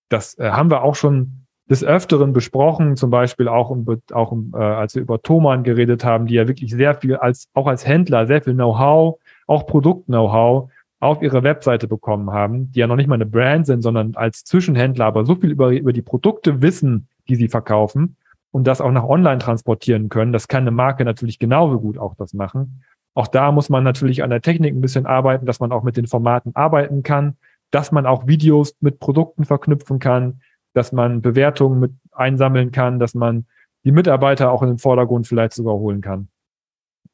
Das 0.10 0.38
äh, 0.40 0.50
haben 0.50 0.72
wir 0.72 0.84
auch 0.84 0.96
schon 0.96 1.44
des 1.70 1.84
Öfteren 1.84 2.34
besprochen, 2.34 2.98
zum 2.98 3.10
Beispiel 3.10 3.48
auch, 3.48 3.70
um, 3.70 3.86
auch 4.12 4.32
um, 4.32 4.54
äh, 4.54 4.58
als 4.58 4.96
wir 4.96 5.02
über 5.02 5.22
Thomann 5.22 5.64
geredet 5.64 6.04
haben, 6.04 6.28
die 6.28 6.36
ja 6.36 6.48
wirklich 6.48 6.72
sehr 6.72 6.96
viel 6.96 7.16
als, 7.16 7.48
auch 7.54 7.68
als 7.68 7.88
Händler, 7.88 8.28
sehr 8.28 8.42
viel 8.42 8.54
Know-how, 8.54 9.20
auch 9.48 9.66
Produkt-Know-how 9.66 10.70
auf 11.04 11.22
ihre 11.22 11.44
Webseite 11.44 11.88
bekommen 11.88 12.32
haben, 12.32 12.72
die 12.72 12.80
ja 12.80 12.88
noch 12.88 12.96
nicht 12.96 13.08
mal 13.08 13.16
eine 13.16 13.26
Brand 13.26 13.66
sind, 13.66 13.82
sondern 13.82 14.16
als 14.16 14.44
Zwischenhändler, 14.44 15.06
aber 15.06 15.26
so 15.26 15.36
viel 15.36 15.52
über, 15.52 15.72
über 15.72 15.94
die 15.94 16.02
Produkte 16.02 16.62
wissen, 16.62 17.08
die 17.28 17.36
sie 17.36 17.50
verkaufen 17.50 18.16
und 18.52 18.66
das 18.66 18.82
auch 18.82 18.92
nach 18.92 19.04
online 19.04 19.40
transportieren 19.40 20.10
können. 20.10 20.34
Das 20.34 20.48
kann 20.48 20.64
eine 20.64 20.72
Marke 20.72 21.06
natürlich 21.06 21.40
genauso 21.40 21.80
gut 21.80 21.98
auch 21.98 22.16
das 22.16 22.34
machen. 22.34 22.84
Auch 23.16 23.28
da 23.28 23.52
muss 23.52 23.70
man 23.70 23.84
natürlich 23.84 24.24
an 24.24 24.30
der 24.30 24.42
Technik 24.42 24.74
ein 24.74 24.82
bisschen 24.82 25.06
arbeiten, 25.06 25.46
dass 25.46 25.60
man 25.60 25.72
auch 25.72 25.84
mit 25.84 25.98
den 25.98 26.08
Formaten 26.08 26.56
arbeiten 26.56 27.04
kann, 27.04 27.38
dass 27.72 27.92
man 27.92 28.06
auch 28.06 28.28
Videos 28.28 28.76
mit 28.80 29.00
Produkten 29.00 29.46
verknüpfen 29.46 30.00
kann, 30.00 30.42
dass 30.74 30.92
man 30.92 31.22
Bewertungen 31.22 31.80
mit 31.80 31.92
einsammeln 32.12 32.72
kann, 32.72 33.00
dass 33.00 33.14
man 33.14 33.46
die 33.84 33.92
Mitarbeiter 33.92 34.52
auch 34.52 34.62
in 34.62 34.70
den 34.70 34.78
Vordergrund 34.78 35.28
vielleicht 35.28 35.54
sogar 35.54 35.76
holen 35.76 36.02
kann. 36.02 36.30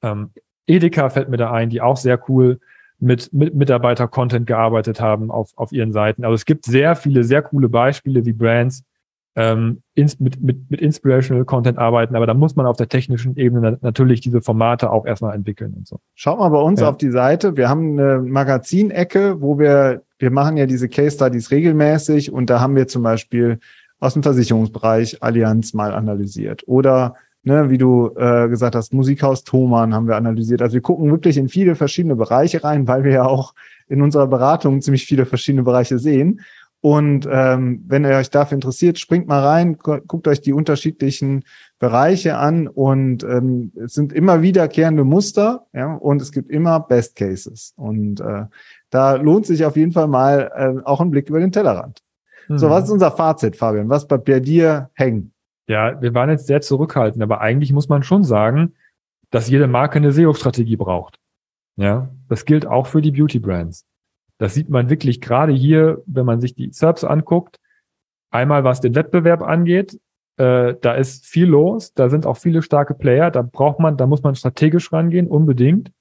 Ähm, 0.02 0.32
Edeka 0.68 1.10
fällt 1.10 1.30
mir 1.30 1.38
da 1.38 1.52
ein, 1.52 1.70
die 1.70 1.82
auch 1.82 1.98
sehr 1.98 2.20
cool 2.30 2.60
mit, 3.00 3.32
mit 3.34 3.56
Mitarbeiter-Content 3.56 4.46
gearbeitet 4.48 5.00
haben 5.00 5.32
auf, 5.32 5.52
auf 5.56 5.72
ihren 5.72 5.94
Seiten. 5.94 6.24
Also 6.24 6.36
es 6.36 6.46
gibt 6.46 6.66
sehr 6.66 6.96
viele, 6.96 7.24
sehr 7.24 7.42
coole 7.42 7.70
Beispiele, 7.70 8.26
wie 8.26 8.34
Brands 8.34 8.84
ähm, 9.36 9.82
ins, 9.94 10.20
mit, 10.20 10.42
mit, 10.42 10.70
mit 10.70 10.82
Inspirational 10.82 11.46
Content 11.46 11.78
arbeiten, 11.78 12.16
aber 12.16 12.26
da 12.26 12.34
muss 12.34 12.56
man 12.56 12.66
auf 12.66 12.78
der 12.78 12.90
technischen 12.90 13.38
Ebene 13.38 13.78
natürlich 13.82 14.22
diese 14.22 14.42
Formate 14.42 14.90
auch 14.92 15.06
erstmal 15.06 15.36
entwickeln 15.36 15.74
und 15.78 15.88
so. 15.88 16.00
Schaut 16.16 16.40
mal 16.40 16.50
bei 16.50 16.60
uns 16.60 16.82
Ja. 16.82 16.90
auf 16.90 16.98
die 16.98 17.12
Seite. 17.12 17.56
Wir 17.56 17.70
haben 17.70 17.98
eine 17.98 18.20
Magazinecke, 18.20 19.42
wo 19.42 19.58
wir, 19.60 20.02
wir 20.18 20.32
machen 20.32 20.58
ja 20.58 20.66
diese 20.66 20.90
Case 20.90 21.16
Studies 21.16 21.52
regelmäßig 21.52 22.34
und 22.34 22.50
da 22.50 22.60
haben 22.60 22.76
wir 22.76 22.88
zum 22.88 23.04
Beispiel 23.04 23.60
aus 24.00 24.14
dem 24.14 24.24
Versicherungsbereich 24.24 25.22
Allianz 25.22 25.74
mal 25.74 25.94
analysiert 25.94 26.64
oder 26.68 27.16
ne, 27.50 27.70
wie 27.70 27.78
du 27.78 28.12
äh, 28.16 28.48
gesagt 28.48 28.76
hast, 28.76 28.94
Musikhaus 28.94 29.44
Thomann 29.44 29.94
haben 29.94 30.08
wir 30.08 30.16
analysiert. 30.16 30.62
Also 30.62 30.76
wir 30.76 30.82
gucken 30.82 31.12
wirklich 31.12 31.38
in 31.38 31.50
viele 31.50 31.76
verschiedene 31.76 32.16
Bereiche 32.16 32.64
rein, 32.64 32.88
weil 32.88 33.04
wir 33.04 33.12
ja 33.12 33.26
auch 33.26 33.54
in 33.88 34.02
unserer 34.02 34.28
Beratung 34.28 34.82
ziemlich 34.82 35.06
viele 35.06 35.26
verschiedene 35.26 35.64
Bereiche 35.64 36.00
sehen. 36.00 36.42
Und 36.82 37.28
ähm, 37.30 37.84
wenn 37.88 38.06
ihr 38.06 38.12
euch 38.16 38.30
dafür 38.30 38.56
interessiert, 38.56 39.00
springt 39.00 39.28
mal 39.28 39.44
rein, 39.44 39.78
gu- 39.78 40.00
guckt 40.08 40.30
euch 40.30 40.40
die 40.40 40.54
unterschiedlichen 40.54 41.44
Bereiche 41.78 42.38
an 42.38 42.70
und 42.70 43.24
ähm, 43.24 43.74
es 43.76 43.94
sind 43.94 44.14
immer 44.14 44.42
wiederkehrende 44.42 45.04
Muster, 45.04 45.66
ja, 45.74 45.96
und 45.96 46.22
es 46.22 46.32
gibt 46.32 46.50
immer 46.50 46.80
Best 46.80 47.18
Cases. 47.18 47.74
Und 47.76 48.22
äh, 48.22 48.46
da 48.92 49.16
lohnt 49.16 49.46
sich 49.46 49.66
auf 49.66 49.76
jeden 49.76 49.92
Fall 49.92 50.08
mal 50.08 50.52
äh, 50.56 50.86
auch 50.86 51.02
ein 51.02 51.12
Blick 51.12 51.30
über 51.30 51.40
den 51.40 51.52
Tellerrand. 51.52 52.00
So, 52.48 52.68
Mhm. 52.68 52.72
was 52.72 52.86
ist 52.86 52.92
unser 52.92 53.12
Fazit, 53.12 53.58
Fabian? 53.58 53.90
Was 53.90 54.08
bleibt 54.08 54.26
bei 54.26 54.40
dir 54.40 54.90
hängen? 54.94 55.34
Ja, 55.70 56.02
wir 56.02 56.16
waren 56.16 56.32
jetzt 56.32 56.48
sehr 56.48 56.62
zurückhaltend, 56.62 57.22
aber 57.22 57.42
eigentlich 57.42 57.72
muss 57.72 57.90
man 57.90 58.02
schon 58.02 58.24
sagen, 58.24 58.74
dass 59.30 59.50
jede 59.50 59.68
Marke 59.68 59.98
eine 59.98 60.12
SEO-Strategie 60.12 60.78
braucht. 60.78 61.20
Ja, 61.76 62.10
das 62.28 62.46
gilt 62.46 62.66
auch 62.66 62.88
für 62.88 63.04
die 63.04 63.12
Beauty-Brands. 63.12 63.86
Das 64.40 64.56
sieht 64.56 64.70
man 64.70 64.90
wirklich 64.90 65.22
gerade 65.22 65.54
hier, 65.54 66.02
wenn 66.08 66.26
man 66.26 66.42
sich 66.42 66.56
die 66.56 66.74
SERPs 66.74 67.04
anguckt. 67.04 67.60
Einmal 68.32 68.64
was 68.64 68.82
den 68.82 68.96
Wettbewerb 68.96 69.44
angeht, 69.44 70.00
äh, 70.38 70.74
da 70.82 70.94
ist 70.94 71.28
viel 71.28 71.46
los, 71.46 71.94
da 71.94 72.10
sind 72.10 72.26
auch 72.26 72.38
viele 72.38 72.64
starke 72.64 72.96
Player, 72.96 73.30
da 73.30 73.44
braucht 73.44 73.80
man, 73.80 73.96
da 73.96 74.08
muss 74.08 74.24
man 74.24 74.34
strategisch 74.34 74.92
rangehen, 74.92 75.28
unbedingt. 75.28 75.92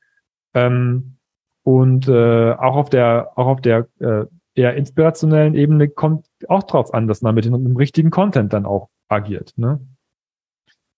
Ähm, 0.55 1.17
und 1.63 2.09
äh, 2.09 2.53
auch 2.53 2.77
auf 2.77 2.89
der, 2.89 3.33
auch 3.37 3.49
auf 3.49 3.61
der 3.61 3.87
äh, 3.99 4.25
eher 4.55 4.77
inspirationellen 4.77 5.55
Ebene 5.55 5.91
kommt 5.91 6.27
auch 6.49 6.63
drauf 6.63 6.95
an, 6.95 7.07
dass 7.07 7.21
man 7.21 7.35
mit 7.35 7.45
dem, 7.45 7.53
mit 7.53 7.67
dem 7.67 7.77
richtigen 7.77 8.11
Content 8.11 8.55
dann 8.55 8.65
auch 8.65 8.89
agiert. 9.09 9.53
Ne? 9.57 9.81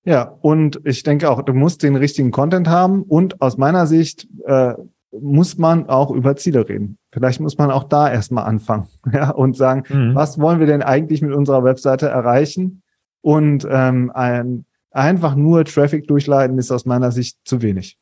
Ja, 0.04 0.36
und 0.40 0.80
ich 0.84 1.02
denke 1.02 1.30
auch, 1.30 1.42
du 1.42 1.52
musst 1.52 1.82
den 1.82 1.96
richtigen 1.96 2.30
Content 2.30 2.68
haben 2.68 3.02
und 3.02 3.40
aus 3.42 3.58
meiner 3.58 3.86
Sicht 3.86 4.26
äh, 4.46 4.74
muss 5.12 5.58
man 5.58 5.88
auch 5.88 6.10
über 6.10 6.36
Ziele 6.36 6.68
reden. 6.68 6.96
Vielleicht 7.12 7.40
muss 7.40 7.58
man 7.58 7.70
auch 7.70 7.84
da 7.84 8.10
erstmal 8.10 8.44
anfangen 8.44 8.86
ja, 9.12 9.30
und 9.30 9.56
sagen, 9.56 9.82
Mhm. 9.88 10.14
was 10.14 10.38
wollen 10.40 10.60
wir 10.60 10.66
denn 10.66 10.82
eigentlich 10.82 11.20
mit 11.22 11.32
unserer 11.32 11.64
Webseite 11.64 12.08
erreichen? 12.08 12.82
Und 13.22 13.66
ähm, 13.70 14.10
ein, 14.14 14.64
einfach 14.90 15.34
nur 15.34 15.64
Traffic 15.64 16.06
durchleiten 16.08 16.58
ist 16.58 16.70
aus 16.70 16.86
meiner 16.86 17.12
Sicht 17.12 17.38
zu 17.44 17.60
wenig. 17.60 17.98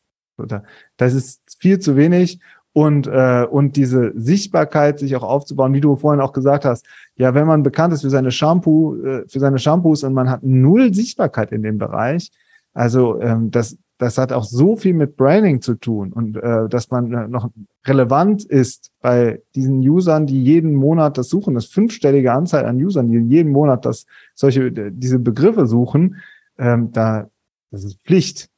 Das 0.97 1.15
ist 1.15 1.41
viel 1.59 1.81
zu 1.81 1.97
wenig. 1.97 2.39
Und, 2.75 3.07
äh, 3.09 3.47
und 3.51 3.77
diese 3.77 4.13
Sichtbarkeit 4.15 4.99
sich 4.99 5.17
auch 5.17 5.23
aufzubauen, 5.23 5.73
wie 5.73 5.81
du 5.81 5.97
vorhin 5.97 6.21
auch 6.21 6.33
gesagt 6.33 6.65
hast, 6.65 6.87
ja, 7.17 7.35
wenn 7.35 7.47
man 7.47 7.63
bekannt 7.63 7.93
ist 7.93 8.03
für 8.03 8.11
seine 8.11 8.31
Shampoo, 8.31 8.95
äh, 9.03 9.25
für 9.29 9.41
seine 9.41 9.59
Shampoos 9.59 10.05
und 10.05 10.15
man 10.15 10.31
hat 10.31 10.43
null 10.43 10.95
Sichtbarkeit 10.95 11.51
in 11.51 11.63
dem 11.63 11.79
Bereich, 11.79 12.31
also 12.75 13.21
ähm, 13.21 13.51
das, 13.51 13.77
das 13.97 14.17
hat 14.19 14.33
auch 14.33 14.45
so 14.45 14.77
viel 14.77 14.95
mit 14.95 15.17
Branding 15.17 15.61
zu 15.61 15.75
tun 15.75 16.13
und 16.13 16.37
äh, 16.37 16.69
dass 16.69 16.91
man 16.91 17.13
äh, 17.13 17.27
noch 17.27 17.51
relevant 17.85 18.45
ist 18.45 18.93
bei 19.01 19.43
diesen 19.57 19.81
Usern, 19.81 20.27
die 20.27 20.41
jeden 20.45 20.75
Monat 20.77 21.19
das 21.19 21.29
suchen, 21.31 21.55
das 21.55 21.67
fünfstellige 21.67 22.33
Anzahl 22.33 22.65
an 22.67 22.77
Usern, 22.77 23.09
die 23.09 23.19
jeden 23.19 23.51
Monat 23.51 23.85
das 23.87 24.07
solche 24.37 24.71
diese 24.93 25.19
Begriffe 25.19 25.67
suchen, 25.67 26.17
ähm, 26.59 26.93
da 26.93 27.29
das 27.73 27.83
ist 27.85 28.01
Pflicht, 28.05 28.49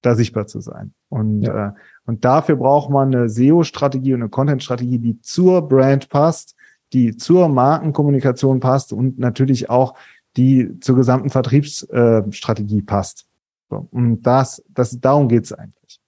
da 0.00 0.14
sichtbar 0.14 0.46
zu 0.46 0.60
sein. 0.60 0.94
Und 1.10 1.42
Ja. 1.42 1.68
äh, 1.68 1.72
und 2.06 2.24
dafür 2.24 2.56
braucht 2.56 2.90
man 2.90 3.14
eine 3.14 3.28
SEO-Strategie 3.28 4.14
und 4.14 4.22
eine 4.22 4.30
Content-Strategie, 4.30 4.98
die 4.98 5.20
zur 5.20 5.68
Brand 5.68 6.08
passt, 6.08 6.54
die 6.92 7.16
zur 7.16 7.48
Markenkommunikation 7.48 8.60
passt 8.60 8.92
und 8.92 9.18
natürlich 9.18 9.68
auch 9.68 9.94
die 10.36 10.78
zur 10.80 10.96
gesamten 10.96 11.30
Vertriebsstrategie 11.30 12.78
äh, 12.78 12.82
passt. 12.82 13.26
So, 13.68 13.88
und 13.90 14.22
das, 14.22 14.62
das, 14.68 15.00
darum 15.00 15.28
geht's 15.28 15.52
eigentlich. 15.52 16.00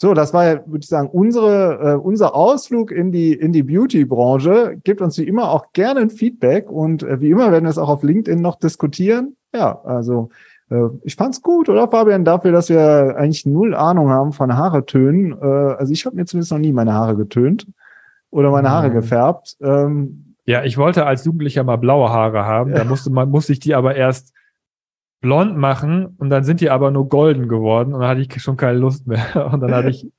So, 0.00 0.14
das 0.14 0.32
war 0.32 0.46
ja, 0.46 0.66
würde 0.66 0.78
ich 0.82 0.88
sagen, 0.88 1.10
unsere, 1.10 1.92
äh, 1.92 1.94
unser 1.96 2.34
Ausflug 2.34 2.90
in 2.90 3.12
die, 3.12 3.34
in 3.34 3.52
die 3.52 3.62
Beauty-Branche. 3.62 4.80
Gebt 4.82 5.02
uns 5.02 5.18
wie 5.18 5.24
immer 5.24 5.50
auch 5.50 5.72
gerne 5.72 6.00
ein 6.00 6.10
Feedback 6.10 6.70
und 6.70 7.02
äh, 7.02 7.20
wie 7.20 7.30
immer 7.30 7.50
werden 7.52 7.64
wir 7.64 7.70
es 7.70 7.78
auch 7.78 7.90
auf 7.90 8.02
LinkedIn 8.02 8.40
noch 8.40 8.56
diskutieren. 8.56 9.36
Ja, 9.52 9.82
also 9.82 10.30
ich 11.02 11.16
fand's 11.16 11.42
gut, 11.42 11.68
oder 11.68 11.88
Fabian, 11.88 12.24
dafür, 12.24 12.52
dass 12.52 12.68
wir 12.68 13.16
eigentlich 13.16 13.44
null 13.46 13.74
Ahnung 13.74 14.10
haben 14.10 14.32
von 14.32 14.56
Haaretönen. 14.56 15.32
Äh, 15.40 15.44
also 15.44 15.92
ich 15.92 16.06
habe 16.06 16.16
mir 16.16 16.26
zumindest 16.26 16.52
noch 16.52 16.58
nie 16.58 16.72
meine 16.72 16.92
Haare 16.94 17.16
getönt 17.16 17.66
oder 18.30 18.50
meine 18.50 18.70
Haare 18.70 18.90
Mhm. 18.90 18.94
gefärbt. 18.94 19.56
Ähm, 19.60 20.36
Ja, 20.46 20.62
ich 20.64 20.78
wollte 20.78 21.06
als 21.06 21.24
Jugendlicher 21.24 21.64
mal 21.64 21.76
blaue 21.76 22.10
Haare 22.10 22.44
haben. 22.44 22.72
Da 22.72 22.84
musste 22.84 23.10
man, 23.10 23.30
musste 23.30 23.52
ich 23.52 23.60
die 23.60 23.74
aber 23.74 23.94
erst 23.96 24.32
blond 25.20 25.56
machen 25.56 26.16
und 26.18 26.30
dann 26.30 26.44
sind 26.44 26.60
die 26.60 26.70
aber 26.70 26.90
nur 26.90 27.08
golden 27.08 27.46
geworden 27.48 27.92
und 27.92 28.00
dann 28.00 28.08
hatte 28.08 28.20
ich 28.22 28.42
schon 28.42 28.56
keine 28.56 28.78
Lust 28.78 29.06
mehr. 29.06 29.20
Und 29.52 29.60
dann 29.60 29.74
hatte 29.74 29.90
ich, 29.90 30.10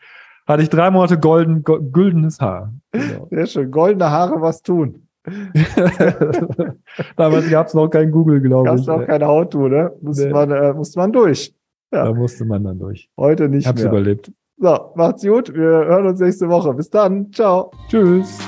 hatte 0.47 0.61
ich 0.63 0.69
drei 0.69 0.91
Monate 0.91 1.17
golden, 1.17 1.63
go, 1.63 1.79
güldenes 1.81 2.39
Haar. 2.39 2.73
Genau. 2.91 3.27
sehr 3.31 3.45
schön. 3.47 3.71
Goldene 3.71 4.11
Haare 4.11 4.41
was 4.41 4.61
tun. 4.61 5.07
Damals 7.15 7.49
gab 7.49 7.67
es 7.67 7.73
noch 7.73 7.89
kein 7.89 8.11
Google, 8.11 8.41
glaube 8.41 8.65
Gab 8.65 8.75
ich. 8.75 8.81
es 8.81 8.89
auch 8.89 9.05
keine 9.05 9.27
How-To, 9.27 9.67
ne? 9.67 9.91
Musste, 10.01 10.25
Nee. 10.27 10.33
man, 10.33 10.51
äh, 10.51 10.73
musste 10.73 10.99
man 10.99 11.11
durch. 11.11 11.53
Ja. 11.93 12.05
Da 12.05 12.13
musste 12.13 12.45
man 12.45 12.63
dann 12.63 12.79
durch. 12.79 13.09
Heute 13.17 13.49
nicht 13.49 13.61
Ich 13.61 13.67
hab's 13.67 13.81
mehr. 13.83 13.91
überlebt. 13.91 14.31
So, 14.57 14.91
macht's 14.95 15.23
gut. 15.25 15.53
Wir 15.53 15.61
hören 15.61 16.07
uns 16.07 16.19
nächste 16.19 16.47
Woche. 16.49 16.73
Bis 16.73 16.89
dann. 16.89 17.31
Ciao. 17.31 17.71
Tschüss. 17.89 18.39